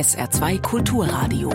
SR2 0.00 0.62
Kulturradio. 0.62 1.52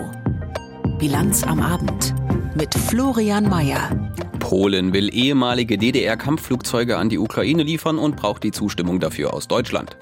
Bilanz 1.00 1.42
am 1.42 1.58
Abend 1.60 2.14
mit 2.54 2.72
Florian 2.72 3.48
Mayer. 3.48 3.90
Polen 4.38 4.92
will 4.92 5.12
ehemalige 5.12 5.76
DDR-Kampfflugzeuge 5.76 6.96
an 6.96 7.08
die 7.08 7.18
Ukraine 7.18 7.64
liefern 7.64 7.98
und 7.98 8.14
braucht 8.14 8.44
die 8.44 8.52
Zustimmung 8.52 9.00
dafür 9.00 9.34
aus 9.34 9.48
Deutschland. 9.48 9.96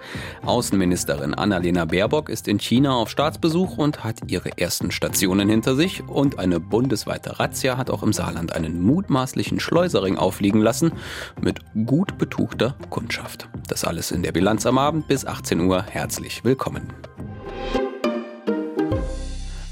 Außenministerin 0.44 1.32
Annalena 1.32 1.86
Baerbock 1.86 2.28
ist 2.28 2.46
in 2.46 2.58
China 2.58 2.96
auf 2.96 3.08
Staatsbesuch 3.08 3.78
und 3.78 4.04
hat 4.04 4.30
ihre 4.30 4.58
ersten 4.58 4.90
Stationen 4.90 5.48
hinter 5.48 5.74
sich. 5.74 6.06
Und 6.06 6.38
eine 6.38 6.60
bundesweite 6.60 7.40
Razzia 7.40 7.78
hat 7.78 7.88
auch 7.88 8.02
im 8.02 8.12
Saarland 8.12 8.54
einen 8.54 8.82
mutmaßlichen 8.82 9.58
Schleusering 9.58 10.18
aufliegen 10.18 10.60
lassen 10.60 10.92
mit 11.40 11.60
gut 11.86 12.18
betuchter 12.18 12.76
Kundschaft. 12.90 13.48
Das 13.68 13.84
alles 13.84 14.10
in 14.10 14.22
der 14.22 14.32
Bilanz 14.32 14.66
am 14.66 14.76
Abend 14.76 15.08
bis 15.08 15.24
18 15.24 15.60
Uhr. 15.60 15.82
Herzlich 15.82 16.44
willkommen. 16.44 16.92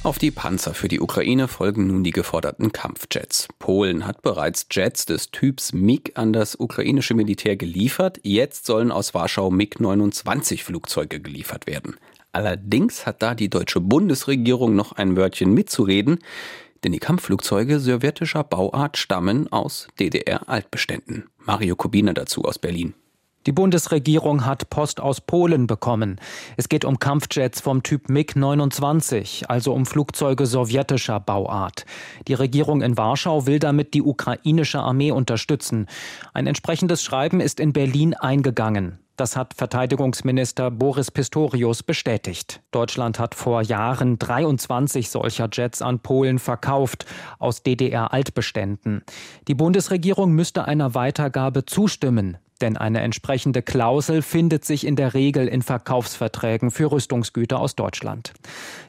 Auf 0.05 0.19
die 0.19 0.33
Panzer 0.33 0.75
für 0.75 0.89
die 0.89 1.01
Ukraine 1.01 1.47
folgen 1.47 1.87
nun 1.87 2.03
die 2.03 2.11
geforderten 2.11 2.73
Kampfjets. 2.73 3.47
Polen 3.61 4.05
hat 4.05 4.21
bereits 4.21 4.67
Jets 4.69 5.07
des 5.07 5.31
Typs 5.31 5.73
MiG 5.73 6.15
an 6.17 6.33
das 6.33 6.59
ukrainische 6.59 7.15
Militär 7.15 7.55
geliefert. 7.55 8.19
Jetzt 8.25 8.67
sollen 8.67 8.91
aus 8.91 9.15
Warschau 9.15 9.53
MiG-29 9.53 10.65
Flugzeuge 10.65 11.21
geliefert 11.21 11.69
werden. 11.69 11.99
Allerdings 12.33 13.07
hat 13.07 13.23
da 13.23 13.37
die 13.37 13.49
deutsche 13.49 13.81
Bundesregierung 13.81 14.75
noch 14.75 14.91
ein 14.91 15.17
Wörtchen 15.17 15.55
mitzureden, 15.55 16.19
denn 16.83 16.91
die 16.91 16.99
Kampfflugzeuge 16.99 17.79
sowjetischer 17.79 18.43
Bauart 18.43 18.97
stammen 18.97 19.53
aus 19.53 19.87
DDR-Altbeständen. 20.01 21.29
Mario 21.39 21.77
Kubina 21.77 22.13
dazu 22.13 22.45
aus 22.45 22.59
Berlin. 22.59 22.95
Die 23.47 23.53
Bundesregierung 23.53 24.47
hat 24.47 24.71
Post 24.71 25.01
aus 25.01 25.21
Polen 25.21 25.67
bekommen. 25.67 26.21
Es 26.57 26.69
geht 26.69 26.85
um 26.85 27.01
Kampfjets 27.01 27.61
vom 27.61 27.83
Typ 27.83 28.09
MiG-29, 28.09 29.47
also 29.47 29.73
um 29.73 29.85
Flugzeuge 29.85 30.47
sowjetischer 30.47 31.19
Bauart. 31.19 31.85
Die 32.29 32.35
Regierung 32.35 32.83
in 32.83 32.97
Warschau 32.97 33.47
will 33.47 33.59
damit 33.59 33.95
die 33.95 34.03
ukrainische 34.03 34.79
Armee 34.79 35.11
unterstützen. 35.11 35.87
Ein 36.33 36.47
entsprechendes 36.47 37.03
Schreiben 37.03 37.41
ist 37.41 37.59
in 37.59 37.73
Berlin 37.73 38.15
eingegangen. 38.15 38.99
Das 39.17 39.37
hat 39.37 39.55
Verteidigungsminister 39.55 40.71
Boris 40.71 41.11
Pistorius 41.11 41.83
bestätigt. 41.83 42.63
Deutschland 42.71 43.19
hat 43.19 43.35
vor 43.35 43.61
Jahren 43.61 44.19
23 44.19 45.11
solcher 45.11 45.49
Jets 45.53 45.83
an 45.83 45.99
Polen 45.99 46.39
verkauft, 46.39 47.07
aus 47.39 47.63
DDR-Altbeständen. 47.63 49.03
Die 49.49 49.55
Bundesregierung 49.55 50.33
müsste 50.33 50.65
einer 50.65 50.95
Weitergabe 50.95 51.67
zustimmen 51.67 52.39
denn 52.63 52.77
eine 52.77 53.01
entsprechende 53.01 53.61
Klausel 53.61 54.23
findet 54.23 54.65
sich 54.65 54.87
in 54.87 54.97
der 54.97 55.15
Regel 55.15 55.49
in 55.49 55.63
Verkaufsverträgen 55.63 56.71
für 56.71 56.91
Rüstungsgüter 56.91 57.59
aus 57.59 57.75
Deutschland. 57.77 58.33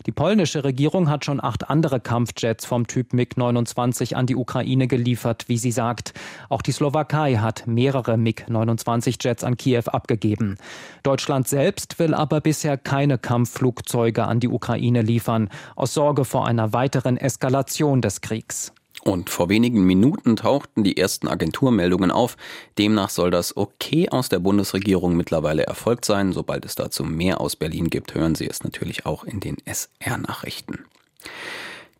Die 0.05 0.11
polnische 0.11 0.63
Regierung 0.63 1.09
hat 1.09 1.25
schon 1.25 1.43
acht 1.43 1.69
andere 1.69 1.99
Kampfjets 1.99 2.66
vom 2.66 2.88
Typ 2.88 3.13
MiG-29 3.13 4.13
an 4.13 4.27
die 4.27 4.35
Ukraine 4.35 4.88
geliefert, 4.88 5.45
wie 5.47 5.57
sie 5.57 5.71
sagt. 5.71 6.13
Auch 6.49 6.61
die 6.61 6.71
Slowakei 6.71 7.38
hat 7.38 7.66
mehrere 7.66 8.17
MiG-29-Jets 8.17 9.44
an 9.44 9.57
Kiew 9.57 9.83
abgegeben. 9.88 10.57
Deutschland 11.01 11.47
selbst 11.47 11.99
will 11.99 12.13
aber 12.13 12.39
bisher 12.39 12.77
keine 12.77 13.17
Kampfflugzeuge 13.17 14.23
an 14.25 14.39
die 14.39 14.49
Ukraine 14.49 15.01
liefern, 15.01 15.49
aus 15.75 15.94
Sorge 15.94 16.25
vor 16.25 16.47
einer 16.47 16.73
weiteren 16.73 17.17
Eskalation 17.17 18.01
des 18.01 18.21
Kriegs. 18.21 18.71
Und 19.04 19.30
vor 19.30 19.50
wenigen 19.50 19.84
Minuten 19.84 20.38
tauchten 20.38 20.86
die 20.86 20.96
ersten 20.96 21.28
Agenturmeldungen 21.28 22.09
auf. 22.09 22.38
Demnach 22.78 23.09
soll 23.09 23.32
das 23.32 23.58
Okay 23.58 24.08
aus 24.09 24.30
der 24.30 24.40
Bundesregierung 24.40 25.18
mittlerweile 25.18 25.64
erfolgt 25.64 26.06
sein. 26.06 26.32
Sobald 26.32 26.64
es 26.64 26.76
dazu 26.76 27.04
mehr 27.04 27.42
aus 27.42 27.58
Berlin 27.58 27.90
gibt, 27.90 28.16
hören 28.16 28.36
Sie 28.36 28.48
es 28.48 28.64
natürlich 28.64 29.06
auch 29.06 29.26
in 29.26 29.42
den 29.42 29.58
SR-Nachrichten. 29.66 30.86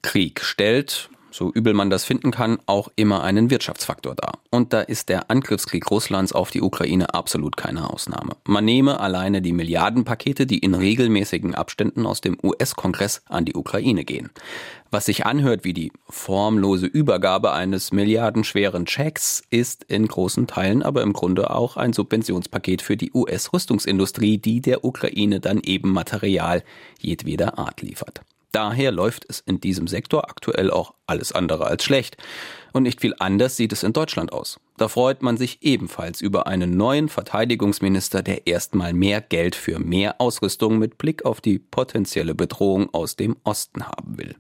Krieg 0.02 0.42
stellt, 0.42 1.10
so 1.34 1.52
übel 1.52 1.74
man 1.74 1.90
das 1.90 2.06
finden 2.06 2.32
kann, 2.32 2.60
auch 2.66 2.90
immer 2.96 3.24
einen 3.24 3.50
Wirtschaftsfaktor 3.50 4.16
dar. 4.16 4.40
Und 4.52 4.72
da 4.72 4.82
ist 4.82 5.10
der 5.10 5.32
Angriffskrieg 5.32 5.90
Russlands 5.90 6.32
auf 6.32 6.52
die 6.52 6.62
Ukraine 6.62 7.14
absolut 7.14 7.58
keine 7.58 7.90
Ausnahme. 7.90 8.38
Man 8.46 8.66
nehme 8.66 9.00
alleine 9.00 9.42
die 9.42 9.52
Milliardenpakete, 9.52 10.46
die 10.46 10.60
in 10.60 10.76
regelmäßigen 10.76 11.56
Abständen 11.56 12.06
aus 12.06 12.22
dem 12.22 12.38
US-Kongress 12.42 13.24
an 13.28 13.46
die 13.46 13.56
Ukraine 13.56 14.06
gehen. 14.06 14.30
Was 14.92 15.08
sich 15.08 15.26
anhört 15.26 15.64
wie 15.64 15.74
die 15.74 15.92
formlose 16.08 16.86
Übergabe 16.86 17.52
eines 17.52 17.92
milliardenschweren 17.92 18.86
Checks, 18.86 19.42
ist 19.50 19.84
in 19.86 20.08
großen 20.08 20.46
Teilen 20.46 20.84
aber 20.84 21.02
im 21.02 21.14
Grunde 21.14 21.50
auch 21.50 21.78
ein 21.78 21.94
Subventionspaket 21.94 22.84
für 22.84 22.96
die 22.96 23.12
US-Rüstungsindustrie, 23.12 24.38
die 24.38 24.62
der 24.62 24.86
Ukraine 24.86 25.40
dann 25.40 25.62
eben 25.64 25.92
Material 25.92 26.64
jedweder 27.00 27.58
Art 27.58 27.82
liefert. 27.82 28.22
Daher 28.54 28.92
läuft 28.92 29.26
es 29.28 29.40
in 29.40 29.60
diesem 29.60 29.88
Sektor 29.88 30.30
aktuell 30.30 30.70
auch 30.70 30.94
alles 31.08 31.32
andere 31.32 31.66
als 31.66 31.84
schlecht. 31.84 32.18
Und 32.72 32.84
nicht 32.84 33.02
viel 33.02 33.16
anders 33.18 33.58
sieht 33.58 33.74
es 33.74 33.82
in 33.82 33.94
Deutschland 33.94 34.32
aus. 34.32 34.60
Da 34.78 34.88
freut 34.88 35.24
man 35.24 35.38
sich 35.38 35.58
ebenfalls 35.64 36.22
über 36.22 36.46
einen 36.46 36.78
neuen 36.78 37.10
Verteidigungsminister, 37.10 38.22
der 38.22 38.46
erstmal 38.46 38.94
mehr 38.94 39.22
Geld 39.22 39.56
für 39.56 39.80
mehr 39.80 40.22
Ausrüstung 40.22 40.78
mit 40.78 41.00
Blick 41.00 41.26
auf 41.26 41.42
die 41.42 41.58
potenzielle 41.58 42.36
Bedrohung 42.36 42.94
aus 42.94 43.16
dem 43.16 43.38
Osten 43.44 43.88
haben 43.88 44.20
will. 44.20 44.36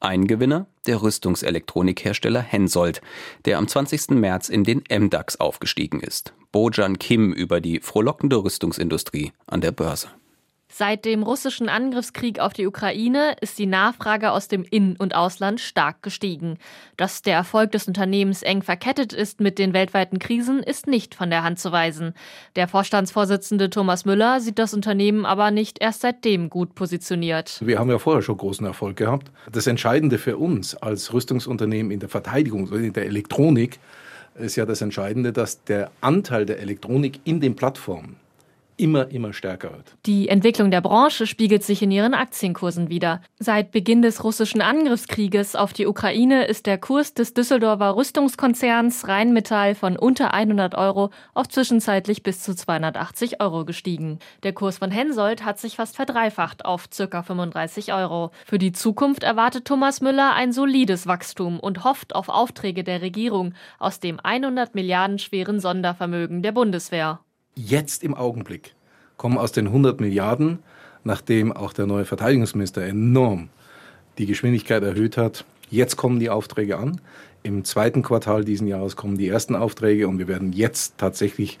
Ein 0.00 0.26
Gewinner, 0.26 0.66
der 0.88 1.00
Rüstungselektronikhersteller 1.00 2.40
Hensoldt, 2.40 3.02
der 3.44 3.58
am 3.58 3.68
20. 3.68 4.10
März 4.10 4.48
in 4.48 4.64
den 4.64 4.82
MDAX 4.90 5.38
aufgestiegen 5.38 6.00
ist. 6.00 6.34
Bojan 6.50 6.98
Kim 6.98 7.32
über 7.32 7.60
die 7.60 7.78
frohlockende 7.80 8.42
Rüstungsindustrie 8.42 9.32
an 9.46 9.60
der 9.60 9.72
Börse. 9.72 10.08
Seit 10.76 11.04
dem 11.04 11.22
russischen 11.22 11.68
Angriffskrieg 11.68 12.40
auf 12.40 12.52
die 12.52 12.66
Ukraine 12.66 13.36
ist 13.40 13.60
die 13.60 13.66
Nachfrage 13.66 14.32
aus 14.32 14.48
dem 14.48 14.64
In- 14.68 14.96
und 14.96 15.14
Ausland 15.14 15.60
stark 15.60 16.02
gestiegen. 16.02 16.58
Dass 16.96 17.22
der 17.22 17.36
Erfolg 17.36 17.70
des 17.70 17.86
Unternehmens 17.86 18.42
eng 18.42 18.60
verkettet 18.60 19.12
ist 19.12 19.38
mit 19.38 19.60
den 19.60 19.72
weltweiten 19.72 20.18
Krisen, 20.18 20.64
ist 20.64 20.88
nicht 20.88 21.14
von 21.14 21.30
der 21.30 21.44
Hand 21.44 21.60
zu 21.60 21.70
weisen. 21.70 22.12
Der 22.56 22.66
Vorstandsvorsitzende 22.66 23.70
Thomas 23.70 24.04
Müller 24.04 24.40
sieht 24.40 24.58
das 24.58 24.74
Unternehmen 24.74 25.26
aber 25.26 25.52
nicht 25.52 25.80
erst 25.80 26.00
seitdem 26.00 26.50
gut 26.50 26.74
positioniert. 26.74 27.60
Wir 27.64 27.78
haben 27.78 27.90
ja 27.90 28.00
vorher 28.00 28.22
schon 28.22 28.36
großen 28.36 28.66
Erfolg 28.66 28.96
gehabt. 28.96 29.30
Das 29.52 29.68
Entscheidende 29.68 30.18
für 30.18 30.38
uns 30.38 30.74
als 30.74 31.12
Rüstungsunternehmen 31.12 31.92
in 31.92 32.00
der 32.00 32.08
Verteidigung, 32.08 32.72
in 32.72 32.92
der 32.92 33.06
Elektronik, 33.06 33.78
ist 34.34 34.56
ja 34.56 34.66
das 34.66 34.80
Entscheidende, 34.80 35.32
dass 35.32 35.62
der 35.62 35.92
Anteil 36.00 36.46
der 36.46 36.58
Elektronik 36.58 37.20
in 37.22 37.40
den 37.40 37.54
Plattformen 37.54 38.16
immer, 38.76 39.10
immer 39.10 39.32
stärker 39.32 39.72
wird. 39.72 39.96
Die 40.06 40.28
Entwicklung 40.28 40.70
der 40.70 40.80
Branche 40.80 41.26
spiegelt 41.26 41.62
sich 41.62 41.82
in 41.82 41.90
ihren 41.90 42.14
Aktienkursen 42.14 42.88
wider. 42.88 43.20
Seit 43.38 43.70
Beginn 43.70 44.02
des 44.02 44.24
russischen 44.24 44.60
Angriffskrieges 44.60 45.56
auf 45.56 45.72
die 45.72 45.86
Ukraine 45.86 46.46
ist 46.46 46.66
der 46.66 46.78
Kurs 46.78 47.14
des 47.14 47.34
Düsseldorfer 47.34 47.96
Rüstungskonzerns 47.96 49.08
Rheinmetall 49.08 49.74
von 49.74 49.96
unter 49.96 50.34
100 50.34 50.74
Euro 50.74 51.10
auf 51.34 51.48
zwischenzeitlich 51.48 52.22
bis 52.22 52.42
zu 52.42 52.54
280 52.54 53.40
Euro 53.40 53.64
gestiegen. 53.64 54.18
Der 54.42 54.52
Kurs 54.52 54.78
von 54.78 54.90
Hensoldt 54.90 55.44
hat 55.44 55.58
sich 55.58 55.76
fast 55.76 55.96
verdreifacht 55.96 56.64
auf 56.64 56.88
ca. 56.90 57.22
35 57.22 57.92
Euro. 57.92 58.30
Für 58.46 58.58
die 58.58 58.72
Zukunft 58.72 59.22
erwartet 59.22 59.66
Thomas 59.66 60.00
Müller 60.00 60.34
ein 60.34 60.52
solides 60.52 61.06
Wachstum 61.06 61.60
und 61.60 61.84
hofft 61.84 62.14
auf 62.14 62.28
Aufträge 62.28 62.84
der 62.84 63.02
Regierung 63.02 63.54
aus 63.78 64.00
dem 64.00 64.18
100 64.20 64.74
Milliarden 64.74 65.18
schweren 65.18 65.60
Sondervermögen 65.60 66.42
der 66.42 66.52
Bundeswehr 66.52 67.20
jetzt 67.54 68.02
im 68.02 68.14
Augenblick 68.14 68.74
kommen 69.16 69.38
aus 69.38 69.52
den 69.52 69.66
100 69.66 70.00
Milliarden, 70.00 70.58
nachdem 71.04 71.52
auch 71.52 71.72
der 71.72 71.86
neue 71.86 72.04
Verteidigungsminister 72.04 72.82
enorm 72.82 73.48
die 74.18 74.26
Geschwindigkeit 74.26 74.82
erhöht 74.82 75.16
hat, 75.16 75.44
jetzt 75.70 75.96
kommen 75.96 76.20
die 76.20 76.30
Aufträge 76.30 76.78
an. 76.78 77.00
Im 77.42 77.64
zweiten 77.64 78.02
Quartal 78.02 78.44
diesen 78.44 78.66
Jahres 78.66 78.96
kommen 78.96 79.18
die 79.18 79.28
ersten 79.28 79.54
Aufträge 79.54 80.08
und 80.08 80.18
wir 80.18 80.28
werden 80.28 80.52
jetzt 80.52 80.98
tatsächlich 80.98 81.58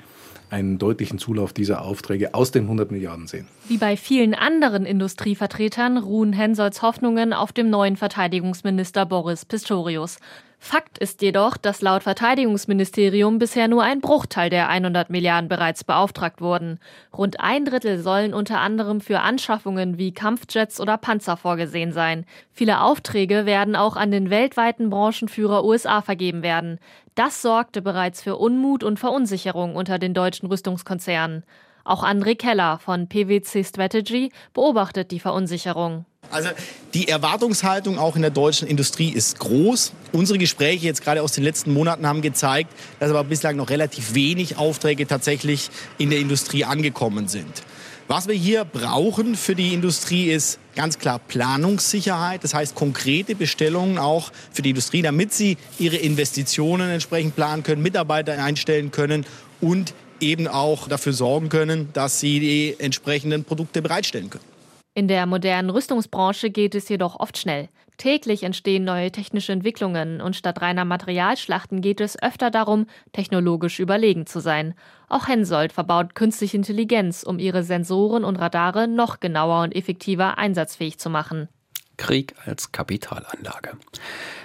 einen 0.50 0.78
deutlichen 0.78 1.18
Zulauf 1.18 1.52
dieser 1.52 1.82
Aufträge 1.82 2.32
aus 2.34 2.52
den 2.52 2.64
100 2.64 2.90
Milliarden 2.90 3.26
sehen. 3.26 3.48
Wie 3.66 3.76
bei 3.76 3.96
vielen 3.96 4.34
anderen 4.34 4.86
Industrievertretern 4.86 5.98
ruhen 5.98 6.32
Hensoldts 6.32 6.80
Hoffnungen 6.80 7.32
auf 7.32 7.52
dem 7.52 7.70
neuen 7.70 7.96
Verteidigungsminister 7.96 9.04
Boris 9.04 9.44
Pistorius. 9.44 10.18
Fakt 10.66 10.96
ist 10.96 11.20
jedoch, 11.20 11.58
dass 11.58 11.82
laut 11.82 12.04
Verteidigungsministerium 12.04 13.38
bisher 13.38 13.68
nur 13.68 13.82
ein 13.82 14.00
Bruchteil 14.00 14.48
der 14.48 14.70
100 14.70 15.10
Milliarden 15.10 15.46
bereits 15.46 15.84
beauftragt 15.84 16.40
wurden. 16.40 16.80
Rund 17.14 17.38
ein 17.38 17.66
Drittel 17.66 17.98
sollen 17.98 18.32
unter 18.32 18.60
anderem 18.60 19.02
für 19.02 19.20
Anschaffungen 19.20 19.98
wie 19.98 20.14
Kampfjets 20.14 20.80
oder 20.80 20.96
Panzer 20.96 21.36
vorgesehen 21.36 21.92
sein. 21.92 22.24
Viele 22.50 22.80
Aufträge 22.80 23.44
werden 23.44 23.76
auch 23.76 23.96
an 23.96 24.10
den 24.10 24.30
weltweiten 24.30 24.88
Branchenführer 24.88 25.66
USA 25.66 26.00
vergeben 26.00 26.42
werden. 26.42 26.78
Das 27.14 27.42
sorgte 27.42 27.82
bereits 27.82 28.22
für 28.22 28.36
Unmut 28.36 28.82
und 28.84 28.98
Verunsicherung 28.98 29.76
unter 29.76 29.98
den 29.98 30.14
deutschen 30.14 30.48
Rüstungskonzernen. 30.48 31.44
Auch 31.84 32.02
André 32.02 32.36
Keller 32.36 32.78
von 32.78 33.06
PwC 33.06 33.64
Strategy 33.64 34.32
beobachtet 34.54 35.10
die 35.10 35.20
Verunsicherung. 35.20 36.06
Also 36.30 36.50
die 36.94 37.08
Erwartungshaltung 37.08 37.98
auch 37.98 38.16
in 38.16 38.22
der 38.22 38.30
deutschen 38.30 38.68
Industrie 38.68 39.10
ist 39.10 39.38
groß. 39.38 39.92
Unsere 40.12 40.38
Gespräche 40.38 40.86
jetzt 40.86 41.02
gerade 41.02 41.22
aus 41.22 41.32
den 41.32 41.44
letzten 41.44 41.72
Monaten 41.72 42.06
haben 42.06 42.22
gezeigt, 42.22 42.70
dass 43.00 43.10
aber 43.10 43.24
bislang 43.24 43.56
noch 43.56 43.70
relativ 43.70 44.14
wenig 44.14 44.56
Aufträge 44.56 45.06
tatsächlich 45.06 45.70
in 45.98 46.10
der 46.10 46.18
Industrie 46.20 46.64
angekommen 46.64 47.28
sind. 47.28 47.62
Was 48.06 48.28
wir 48.28 48.34
hier 48.34 48.66
brauchen 48.66 49.34
für 49.34 49.54
die 49.54 49.72
Industrie 49.72 50.30
ist 50.30 50.58
ganz 50.76 50.98
klar 50.98 51.18
Planungssicherheit, 51.18 52.44
das 52.44 52.52
heißt 52.52 52.74
konkrete 52.74 53.34
Bestellungen 53.34 53.96
auch 53.96 54.30
für 54.52 54.60
die 54.60 54.70
Industrie, 54.70 55.00
damit 55.00 55.32
sie 55.32 55.56
ihre 55.78 55.96
Investitionen 55.96 56.90
entsprechend 56.90 57.34
planen 57.34 57.62
können, 57.62 57.82
Mitarbeiter 57.82 58.34
einstellen 58.44 58.90
können 58.90 59.24
und 59.62 59.94
eben 60.20 60.48
auch 60.48 60.86
dafür 60.86 61.14
sorgen 61.14 61.48
können, 61.48 61.88
dass 61.94 62.20
sie 62.20 62.40
die 62.40 62.76
entsprechenden 62.78 63.44
Produkte 63.44 63.80
bereitstellen 63.80 64.28
können. 64.28 64.53
In 64.96 65.08
der 65.08 65.26
modernen 65.26 65.70
Rüstungsbranche 65.70 66.50
geht 66.50 66.76
es 66.76 66.88
jedoch 66.88 67.18
oft 67.18 67.36
schnell. 67.36 67.68
Täglich 67.96 68.44
entstehen 68.44 68.84
neue 68.84 69.10
technische 69.10 69.50
Entwicklungen 69.52 70.20
und 70.20 70.36
statt 70.36 70.60
reiner 70.60 70.84
Materialschlachten 70.84 71.80
geht 71.80 72.00
es 72.00 72.20
öfter 72.22 72.52
darum, 72.52 72.86
technologisch 73.12 73.80
überlegen 73.80 74.26
zu 74.26 74.38
sein. 74.38 74.74
Auch 75.08 75.26
Hensoldt 75.26 75.72
verbaut 75.72 76.14
künstliche 76.14 76.56
Intelligenz, 76.56 77.24
um 77.24 77.40
ihre 77.40 77.64
Sensoren 77.64 78.22
und 78.22 78.36
Radare 78.36 78.86
noch 78.86 79.18
genauer 79.18 79.62
und 79.64 79.74
effektiver 79.74 80.38
einsatzfähig 80.38 80.98
zu 80.98 81.10
machen. 81.10 81.48
Krieg 81.96 82.34
als 82.44 82.72
Kapitalanlage. 82.72 83.72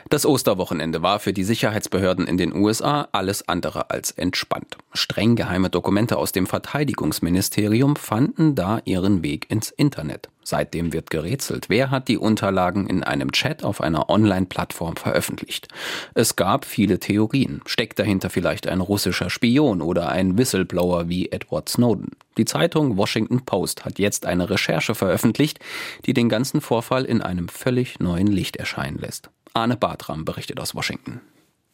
Das 0.10 0.26
Osterwochenende 0.26 1.02
war 1.02 1.20
für 1.20 1.34
die 1.34 1.44
Sicherheitsbehörden 1.44 2.28
in 2.28 2.38
den 2.38 2.56
USA 2.56 3.08
alles 3.12 3.48
andere 3.48 3.90
als 3.90 4.12
entspannt. 4.12 4.78
Streng 4.94 5.36
geheime 5.36 5.70
Dokumente 5.70 6.18
aus 6.18 6.32
dem 6.32 6.48
Verteidigungsministerium 6.48 7.96
fanden 7.96 8.56
da 8.56 8.82
ihren 8.86 9.24
Weg 9.24 9.50
ins 9.50 9.72
Internet. 9.72 10.30
Seitdem 10.50 10.94
wird 10.94 11.12
gerätselt, 11.12 11.70
wer 11.70 11.92
hat 11.92 12.08
die 12.08 12.18
Unterlagen 12.18 12.88
in 12.88 13.04
einem 13.04 13.32
Chat 13.32 13.64
auf 13.64 13.82
einer 13.82 14.10
Online-Plattform 14.10 14.96
veröffentlicht. 14.96 15.68
Es 16.16 16.36
gab 16.36 16.66
viele 16.66 17.00
Theorien. 17.00 17.62
Steckt 17.68 18.00
dahinter 18.00 18.32
vielleicht 18.32 18.68
ein 18.68 18.82
russischer 18.82 19.30
Spion 19.30 19.84
oder 19.84 20.10
ein 20.10 20.40
Whistleblower 20.40 21.08
wie 21.08 21.32
Edward 21.32 21.70
Snowden? 21.70 22.12
Die 22.38 22.46
Zeitung 22.46 22.98
Washington 22.98 23.46
Post 23.46 23.86
hat 23.86 24.00
jetzt 24.00 24.26
eine 24.26 24.50
Recherche 24.50 24.96
veröffentlicht, 24.96 25.60
die 26.06 26.14
den 26.14 26.30
ganzen 26.30 26.62
Vorfall 26.62 27.06
in 27.06 27.22
einem 27.22 27.48
völlig 27.48 28.00
neuen 28.00 28.28
Licht 28.28 28.58
erscheinen 28.58 28.98
lässt. 28.98 29.30
Arne 29.54 29.78
Bartram 29.78 30.26
berichtet 30.26 30.60
aus 30.60 30.74
Washington. 30.74 31.22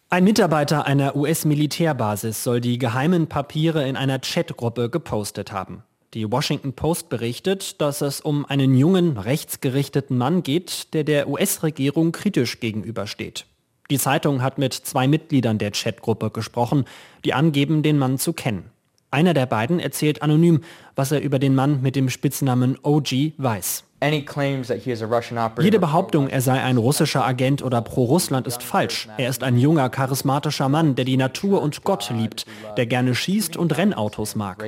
Ein 0.09 0.25
Mitarbeiter 0.25 0.85
einer 0.85 1.15
US-Militärbasis 1.15 2.43
soll 2.43 2.59
die 2.59 2.77
geheimen 2.77 3.27
Papiere 3.27 3.87
in 3.87 3.95
einer 3.95 4.19
Chatgruppe 4.19 4.89
gepostet 4.89 5.51
haben. 5.51 5.83
Die 6.15 6.31
Washington 6.31 6.71
Post 6.71 7.09
berichtet, 7.09 7.81
dass 7.81 7.99
es 7.99 8.21
um 8.21 8.45
einen 8.45 8.73
jungen, 8.73 9.17
rechtsgerichteten 9.17 10.17
Mann 10.17 10.43
geht, 10.43 10.93
der 10.93 11.03
der 11.03 11.27
US-Regierung 11.27 12.13
kritisch 12.13 12.61
gegenübersteht. 12.61 13.45
Die 13.89 13.99
Zeitung 13.99 14.41
hat 14.41 14.57
mit 14.57 14.73
zwei 14.73 15.09
Mitgliedern 15.09 15.57
der 15.57 15.71
Chatgruppe 15.71 16.31
gesprochen, 16.31 16.85
die 17.25 17.33
angeben, 17.33 17.83
den 17.83 17.97
Mann 17.97 18.17
zu 18.17 18.31
kennen. 18.31 18.69
Einer 19.11 19.33
der 19.33 19.45
beiden 19.45 19.77
erzählt 19.77 20.21
anonym, 20.21 20.61
was 20.95 21.11
er 21.11 21.19
über 21.19 21.37
den 21.37 21.53
Mann 21.53 21.81
mit 21.81 21.97
dem 21.97 22.09
Spitznamen 22.09 22.77
OG 22.81 23.33
weiß. 23.35 23.83
Jede 25.61 25.79
Behauptung, 25.79 26.27
er 26.27 26.41
sei 26.41 26.61
ein 26.61 26.77
russischer 26.77 27.25
Agent 27.25 27.61
oder 27.63 27.81
pro-Russland 27.81 28.47
ist 28.47 28.63
falsch. 28.63 29.07
Er 29.17 29.29
ist 29.29 29.43
ein 29.43 29.57
junger, 29.57 29.89
charismatischer 29.89 30.69
Mann, 30.69 30.95
der 30.95 31.05
die 31.05 31.17
Natur 31.17 31.61
und 31.61 31.83
Gott 31.83 32.11
liebt, 32.13 32.45
der 32.77 32.85
gerne 32.85 33.15
schießt 33.15 33.57
und 33.57 33.77
Rennautos 33.77 34.35
mag. 34.35 34.63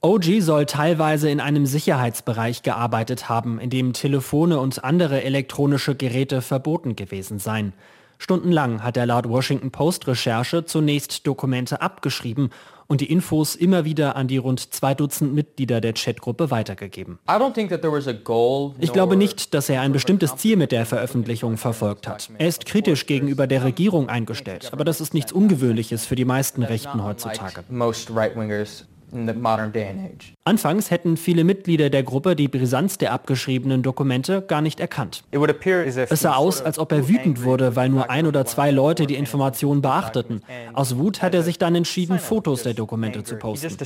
OG 0.00 0.24
soll 0.40 0.66
teilweise 0.66 1.30
in 1.30 1.40
einem 1.40 1.66
Sicherheitsbereich 1.66 2.62
gearbeitet 2.62 3.28
haben, 3.28 3.60
in 3.60 3.70
dem 3.70 3.92
Telefone 3.92 4.58
und 4.58 4.82
andere 4.84 5.22
elektronische 5.22 5.94
Geräte 5.94 6.42
verboten 6.42 6.96
gewesen 6.96 7.38
seien. 7.38 7.72
Stundenlang 8.18 8.82
hat 8.82 8.98
er 8.98 9.06
laut 9.06 9.28
Washington 9.28 9.70
Post 9.70 10.06
Recherche 10.06 10.66
zunächst 10.66 11.26
Dokumente 11.26 11.80
abgeschrieben 11.80 12.50
und 12.90 13.00
die 13.00 13.10
Infos 13.10 13.54
immer 13.54 13.84
wieder 13.84 14.16
an 14.16 14.26
die 14.26 14.36
rund 14.36 14.74
zwei 14.74 14.94
Dutzend 14.96 15.32
Mitglieder 15.32 15.80
der 15.80 15.92
Chatgruppe 15.92 16.50
weitergegeben. 16.50 17.20
Ich 18.80 18.92
glaube 18.92 19.16
nicht, 19.16 19.54
dass 19.54 19.68
er 19.68 19.80
ein 19.82 19.92
bestimmtes 19.92 20.34
Ziel 20.34 20.56
mit 20.56 20.72
der 20.72 20.84
Veröffentlichung 20.84 21.56
verfolgt 21.56 22.08
hat. 22.08 22.28
Er 22.36 22.48
ist 22.48 22.66
kritisch 22.66 23.06
gegenüber 23.06 23.46
der 23.46 23.62
Regierung 23.62 24.08
eingestellt, 24.08 24.70
aber 24.72 24.84
das 24.84 25.00
ist 25.00 25.14
nichts 25.14 25.30
Ungewöhnliches 25.30 26.04
für 26.04 26.16
die 26.16 26.24
meisten 26.24 26.64
Rechten 26.64 27.04
heutzutage. 27.04 27.62
Anfangs 30.44 30.90
hätten 30.90 31.16
viele 31.16 31.44
Mitglieder 31.44 31.90
der 31.90 32.02
Gruppe 32.02 32.36
die 32.36 32.48
Brisanz 32.48 32.98
der 32.98 33.12
abgeschriebenen 33.12 33.82
Dokumente 33.82 34.42
gar 34.42 34.60
nicht 34.60 34.80
erkannt. 34.80 35.24
Es 35.32 36.20
sah 36.20 36.34
aus, 36.34 36.62
als 36.62 36.78
ob 36.78 36.92
er 36.92 37.08
wütend 37.08 37.44
wurde, 37.44 37.76
weil 37.76 37.88
nur 37.88 38.10
ein 38.10 38.26
oder 38.26 38.44
zwei 38.44 38.70
Leute 38.70 39.06
die 39.06 39.16
Informationen 39.16 39.82
beachteten. 39.82 40.42
Aus 40.72 40.96
Wut 40.96 41.22
hat 41.22 41.34
er 41.34 41.42
sich 41.42 41.58
dann 41.58 41.74
entschieden, 41.74 42.18
Fotos 42.18 42.62
der 42.62 42.74
Dokumente 42.74 43.24
zu 43.24 43.36
posten. 43.36 43.76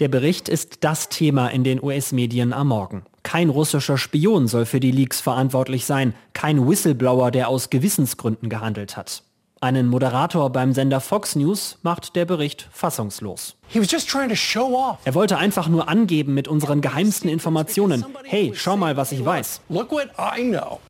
Der 0.00 0.08
Bericht 0.08 0.48
ist 0.48 0.84
das 0.84 1.08
Thema 1.08 1.48
in 1.48 1.64
den 1.64 1.82
US-Medien 1.82 2.52
am 2.52 2.68
Morgen. 2.68 3.04
Kein 3.22 3.50
russischer 3.50 3.98
Spion 3.98 4.48
soll 4.48 4.66
für 4.66 4.80
die 4.80 4.90
Leaks 4.90 5.20
verantwortlich 5.20 5.84
sein, 5.84 6.14
kein 6.32 6.66
Whistleblower, 6.66 7.30
der 7.30 7.48
aus 7.48 7.70
Gewissensgründen 7.70 8.48
gehandelt 8.48 8.96
hat. 8.96 9.22
Einen 9.62 9.86
Moderator 9.86 10.50
beim 10.50 10.72
Sender 10.72 11.00
Fox 11.00 11.36
News 11.36 11.78
macht 11.82 12.16
der 12.16 12.24
Bericht 12.24 12.68
fassungslos. 12.72 13.54
Er 15.04 15.14
wollte 15.14 15.38
einfach 15.38 15.68
nur 15.68 15.88
angeben 15.88 16.34
mit 16.34 16.48
unseren 16.48 16.80
geheimsten 16.80 17.30
Informationen. 17.30 18.04
Hey, 18.24 18.50
schau 18.56 18.76
mal, 18.76 18.96
was 18.96 19.12
ich 19.12 19.24
weiß. 19.24 19.60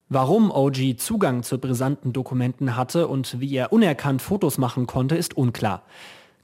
Warum 0.08 0.50
OG 0.50 0.96
Zugang 0.96 1.42
zu 1.42 1.58
brisanten 1.58 2.14
Dokumenten 2.14 2.74
hatte 2.74 3.08
und 3.08 3.38
wie 3.40 3.54
er 3.54 3.74
unerkannt 3.74 4.22
Fotos 4.22 4.56
machen 4.56 4.86
konnte, 4.86 5.16
ist 5.16 5.36
unklar. 5.36 5.82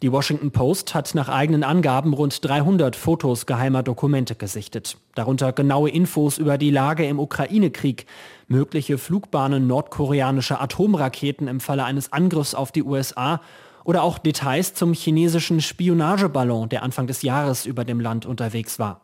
Die 0.00 0.12
Washington 0.12 0.52
Post 0.52 0.94
hat 0.94 1.12
nach 1.16 1.28
eigenen 1.28 1.64
Angaben 1.64 2.12
rund 2.12 2.44
300 2.44 2.94
Fotos 2.94 3.46
geheimer 3.46 3.82
Dokumente 3.82 4.36
gesichtet. 4.36 4.96
Darunter 5.16 5.52
genaue 5.52 5.90
Infos 5.90 6.38
über 6.38 6.56
die 6.56 6.70
Lage 6.70 7.04
im 7.04 7.18
Ukraine-Krieg, 7.18 8.06
mögliche 8.46 8.96
Flugbahnen 8.96 9.66
nordkoreanischer 9.66 10.60
Atomraketen 10.60 11.48
im 11.48 11.58
Falle 11.58 11.82
eines 11.82 12.12
Angriffs 12.12 12.54
auf 12.54 12.70
die 12.70 12.84
USA 12.84 13.40
oder 13.82 14.04
auch 14.04 14.18
Details 14.18 14.72
zum 14.72 14.92
chinesischen 14.92 15.60
Spionageballon, 15.60 16.68
der 16.68 16.84
Anfang 16.84 17.08
des 17.08 17.22
Jahres 17.22 17.66
über 17.66 17.84
dem 17.84 17.98
Land 17.98 18.24
unterwegs 18.24 18.78
war. 18.78 19.00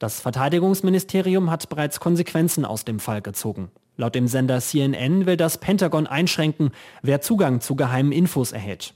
Das 0.00 0.20
Verteidigungsministerium 0.20 1.48
hat 1.48 1.68
bereits 1.68 2.00
Konsequenzen 2.00 2.64
aus 2.64 2.84
dem 2.84 2.98
Fall 2.98 3.22
gezogen. 3.22 3.70
Laut 3.96 4.16
dem 4.16 4.26
Sender 4.26 4.60
CNN 4.60 5.26
will 5.26 5.36
das 5.36 5.58
Pentagon 5.58 6.08
einschränken, 6.08 6.72
wer 7.02 7.20
Zugang 7.20 7.60
zu 7.60 7.76
geheimen 7.76 8.10
Infos 8.10 8.50
erhält. 8.50 8.94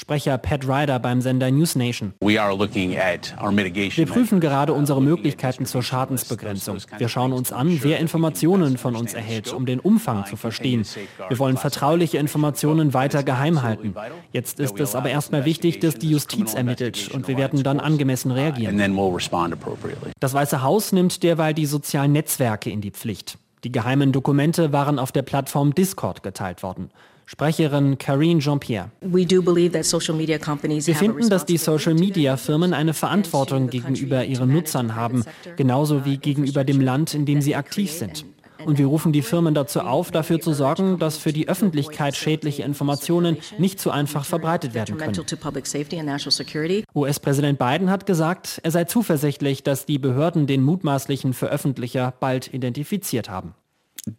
Sprecher 0.00 0.38
Pat 0.38 0.66
Ryder 0.66 0.98
beim 0.98 1.20
Sender 1.20 1.50
News 1.50 1.76
Nation. 1.76 2.14
Wir 2.20 4.06
prüfen 4.06 4.40
gerade 4.40 4.72
unsere 4.72 5.02
Möglichkeiten 5.02 5.66
zur 5.66 5.82
Schadensbegrenzung. 5.82 6.78
Wir 6.96 7.10
schauen 7.10 7.34
uns 7.34 7.52
an, 7.52 7.80
wer 7.82 7.98
Informationen 7.98 8.78
von 8.78 8.96
uns 8.96 9.12
erhält, 9.12 9.52
um 9.52 9.66
den 9.66 9.78
Umfang 9.78 10.24
zu 10.24 10.36
verstehen. 10.36 10.86
Wir 11.28 11.38
wollen 11.38 11.58
vertrauliche 11.58 12.16
Informationen 12.16 12.94
weiter 12.94 13.22
geheim 13.22 13.60
halten. 13.60 13.94
Jetzt 14.32 14.58
ist 14.58 14.80
es 14.80 14.94
aber 14.94 15.10
erstmal 15.10 15.44
wichtig, 15.44 15.80
dass 15.80 15.96
die 15.96 16.08
Justiz 16.08 16.54
ermittelt 16.54 17.10
und 17.12 17.28
wir 17.28 17.36
werden 17.36 17.62
dann 17.62 17.78
angemessen 17.78 18.30
reagieren. 18.30 18.78
Das 20.18 20.32
Weiße 20.32 20.62
Haus 20.62 20.92
nimmt 20.92 21.22
derweil 21.22 21.52
die 21.52 21.66
sozialen 21.66 22.12
Netzwerke 22.12 22.70
in 22.70 22.80
die 22.80 22.90
Pflicht. 22.90 23.36
Die 23.64 23.72
geheimen 23.72 24.12
Dokumente 24.12 24.72
waren 24.72 24.98
auf 24.98 25.12
der 25.12 25.20
Plattform 25.20 25.74
Discord 25.74 26.22
geteilt 26.22 26.62
worden. 26.62 26.90
Sprecherin 27.32 27.96
Karine 27.96 28.40
Jean-Pierre. 28.40 28.90
Wir 29.02 30.96
finden, 30.96 31.30
dass 31.30 31.46
die 31.46 31.58
Social-Media-Firmen 31.58 32.74
eine 32.74 32.92
Verantwortung 32.92 33.70
gegenüber 33.70 34.24
ihren 34.24 34.52
Nutzern 34.52 34.96
haben, 34.96 35.24
genauso 35.54 36.04
wie 36.04 36.16
gegenüber 36.16 36.64
dem 36.64 36.80
Land, 36.80 37.14
in 37.14 37.26
dem 37.26 37.40
sie 37.40 37.54
aktiv 37.54 37.92
sind. 37.92 38.24
Und 38.64 38.78
wir 38.78 38.86
rufen 38.86 39.12
die 39.12 39.22
Firmen 39.22 39.54
dazu 39.54 39.78
auf, 39.78 40.10
dafür 40.10 40.40
zu 40.40 40.52
sorgen, 40.52 40.98
dass 40.98 41.18
für 41.18 41.32
die 41.32 41.48
Öffentlichkeit 41.48 42.16
schädliche 42.16 42.64
Informationen 42.64 43.36
nicht 43.58 43.78
so 43.78 43.92
einfach 43.92 44.24
verbreitet 44.24 44.74
werden 44.74 44.98
können. 44.98 45.14
US-Präsident 46.96 47.58
Biden 47.60 47.90
hat 47.90 48.06
gesagt, 48.06 48.60
er 48.64 48.70
sei 48.72 48.84
zuversichtlich, 48.84 49.62
dass 49.62 49.86
die 49.86 50.00
Behörden 50.00 50.48
den 50.48 50.64
mutmaßlichen 50.64 51.32
Veröffentlicher 51.32 52.12
bald 52.18 52.52
identifiziert 52.52 53.30
haben. 53.30 53.54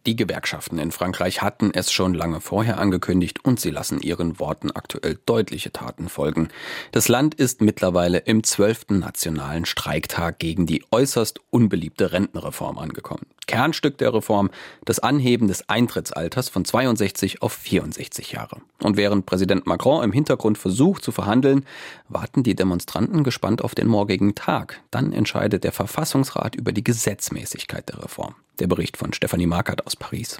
Die 0.06 0.14
Gewerkschaften 0.14 0.78
in 0.78 0.92
Frankreich 0.92 1.42
hatten 1.42 1.72
es 1.74 1.90
schon 1.90 2.14
lange 2.14 2.40
vorher 2.40 2.78
angekündigt 2.78 3.44
und 3.44 3.58
sie 3.58 3.70
lassen 3.70 4.00
ihren 4.00 4.38
Worten 4.38 4.70
aktuell 4.70 5.18
deutliche 5.26 5.72
Taten 5.72 6.08
folgen. 6.08 6.48
Das 6.92 7.08
Land 7.08 7.34
ist 7.34 7.60
mittlerweile 7.60 8.18
im 8.18 8.44
zwölften 8.44 9.00
nationalen 9.00 9.64
Streiktag 9.64 10.38
gegen 10.38 10.66
die 10.66 10.84
äußerst 10.92 11.40
unbeliebte 11.50 12.12
Rentenreform 12.12 12.78
angekommen. 12.78 13.26
Kernstück 13.46 13.98
der 13.98 14.14
Reform 14.14 14.50
das 14.84 14.98
Anheben 14.98 15.48
des 15.48 15.68
Eintrittsalters 15.68 16.48
von 16.48 16.64
62 16.64 17.42
auf 17.42 17.52
64 17.52 18.32
Jahre. 18.32 18.60
Und 18.82 18.96
während 18.96 19.26
Präsident 19.26 19.66
Macron 19.66 20.04
im 20.04 20.12
Hintergrund 20.12 20.58
versucht 20.58 21.02
zu 21.02 21.12
verhandeln, 21.12 21.64
warten 22.08 22.42
die 22.42 22.54
Demonstranten 22.54 23.24
gespannt 23.24 23.62
auf 23.62 23.74
den 23.74 23.88
morgigen 23.88 24.34
Tag. 24.34 24.80
Dann 24.90 25.12
entscheidet 25.12 25.64
der 25.64 25.72
Verfassungsrat 25.72 26.54
über 26.54 26.72
die 26.72 26.84
Gesetzmäßigkeit 26.84 27.88
der 27.88 28.02
Reform. 28.02 28.34
Der 28.58 28.66
Bericht 28.66 28.96
von 28.96 29.12
Stefanie 29.12 29.46
Markert 29.46 29.86
aus 29.86 29.96
Paris. 29.96 30.38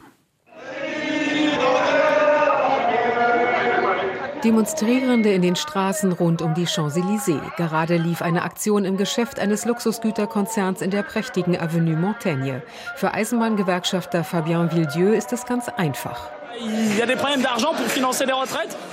Demonstrierende 4.44 5.32
in 5.32 5.42
den 5.42 5.54
Straßen 5.54 6.10
rund 6.10 6.42
um 6.42 6.52
die 6.54 6.66
Champs-Élysées. 6.66 7.40
Gerade 7.56 7.96
lief 7.96 8.22
eine 8.22 8.42
Aktion 8.42 8.84
im 8.84 8.96
Geschäft 8.96 9.38
eines 9.38 9.64
Luxusgüterkonzerns 9.64 10.82
in 10.82 10.90
der 10.90 11.04
prächtigen 11.04 11.56
Avenue 11.56 11.96
Montaigne. 11.96 12.62
Für 12.96 13.14
Eisenbahngewerkschafter 13.14 14.24
Fabien 14.24 14.68
Villedieu 14.68 15.12
ist 15.12 15.32
es 15.32 15.46
ganz 15.46 15.68
einfach. 15.68 16.32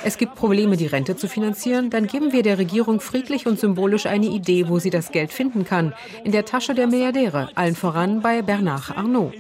Es 0.04 0.18
gibt 0.18 0.36
Probleme, 0.36 0.78
die 0.78 0.88
Rente 0.88 1.16
zu 1.16 1.28
finanzieren. 1.28 1.90
Dann 1.90 2.08
geben 2.08 2.32
wir 2.32 2.44
der 2.44 2.58
Regierung 2.58 3.00
friedlich 3.00 3.46
und 3.48 3.60
symbolisch 3.60 4.06
eine 4.06 4.28
Idee, 4.28 4.68
wo 4.68 4.80
sie 4.80 4.90
das 4.90 5.12
Geld 5.12 5.32
finden 5.32 5.66
kann. 5.66 5.94
In 6.24 6.32
der 6.32 6.46
Tasche 6.46 6.74
der 6.74 6.88
Milliardäre, 6.88 7.50
allen 7.56 7.76
voran 7.76 8.22
bei 8.22 8.42
Bernard 8.42 8.98
Arnault. 8.98 9.34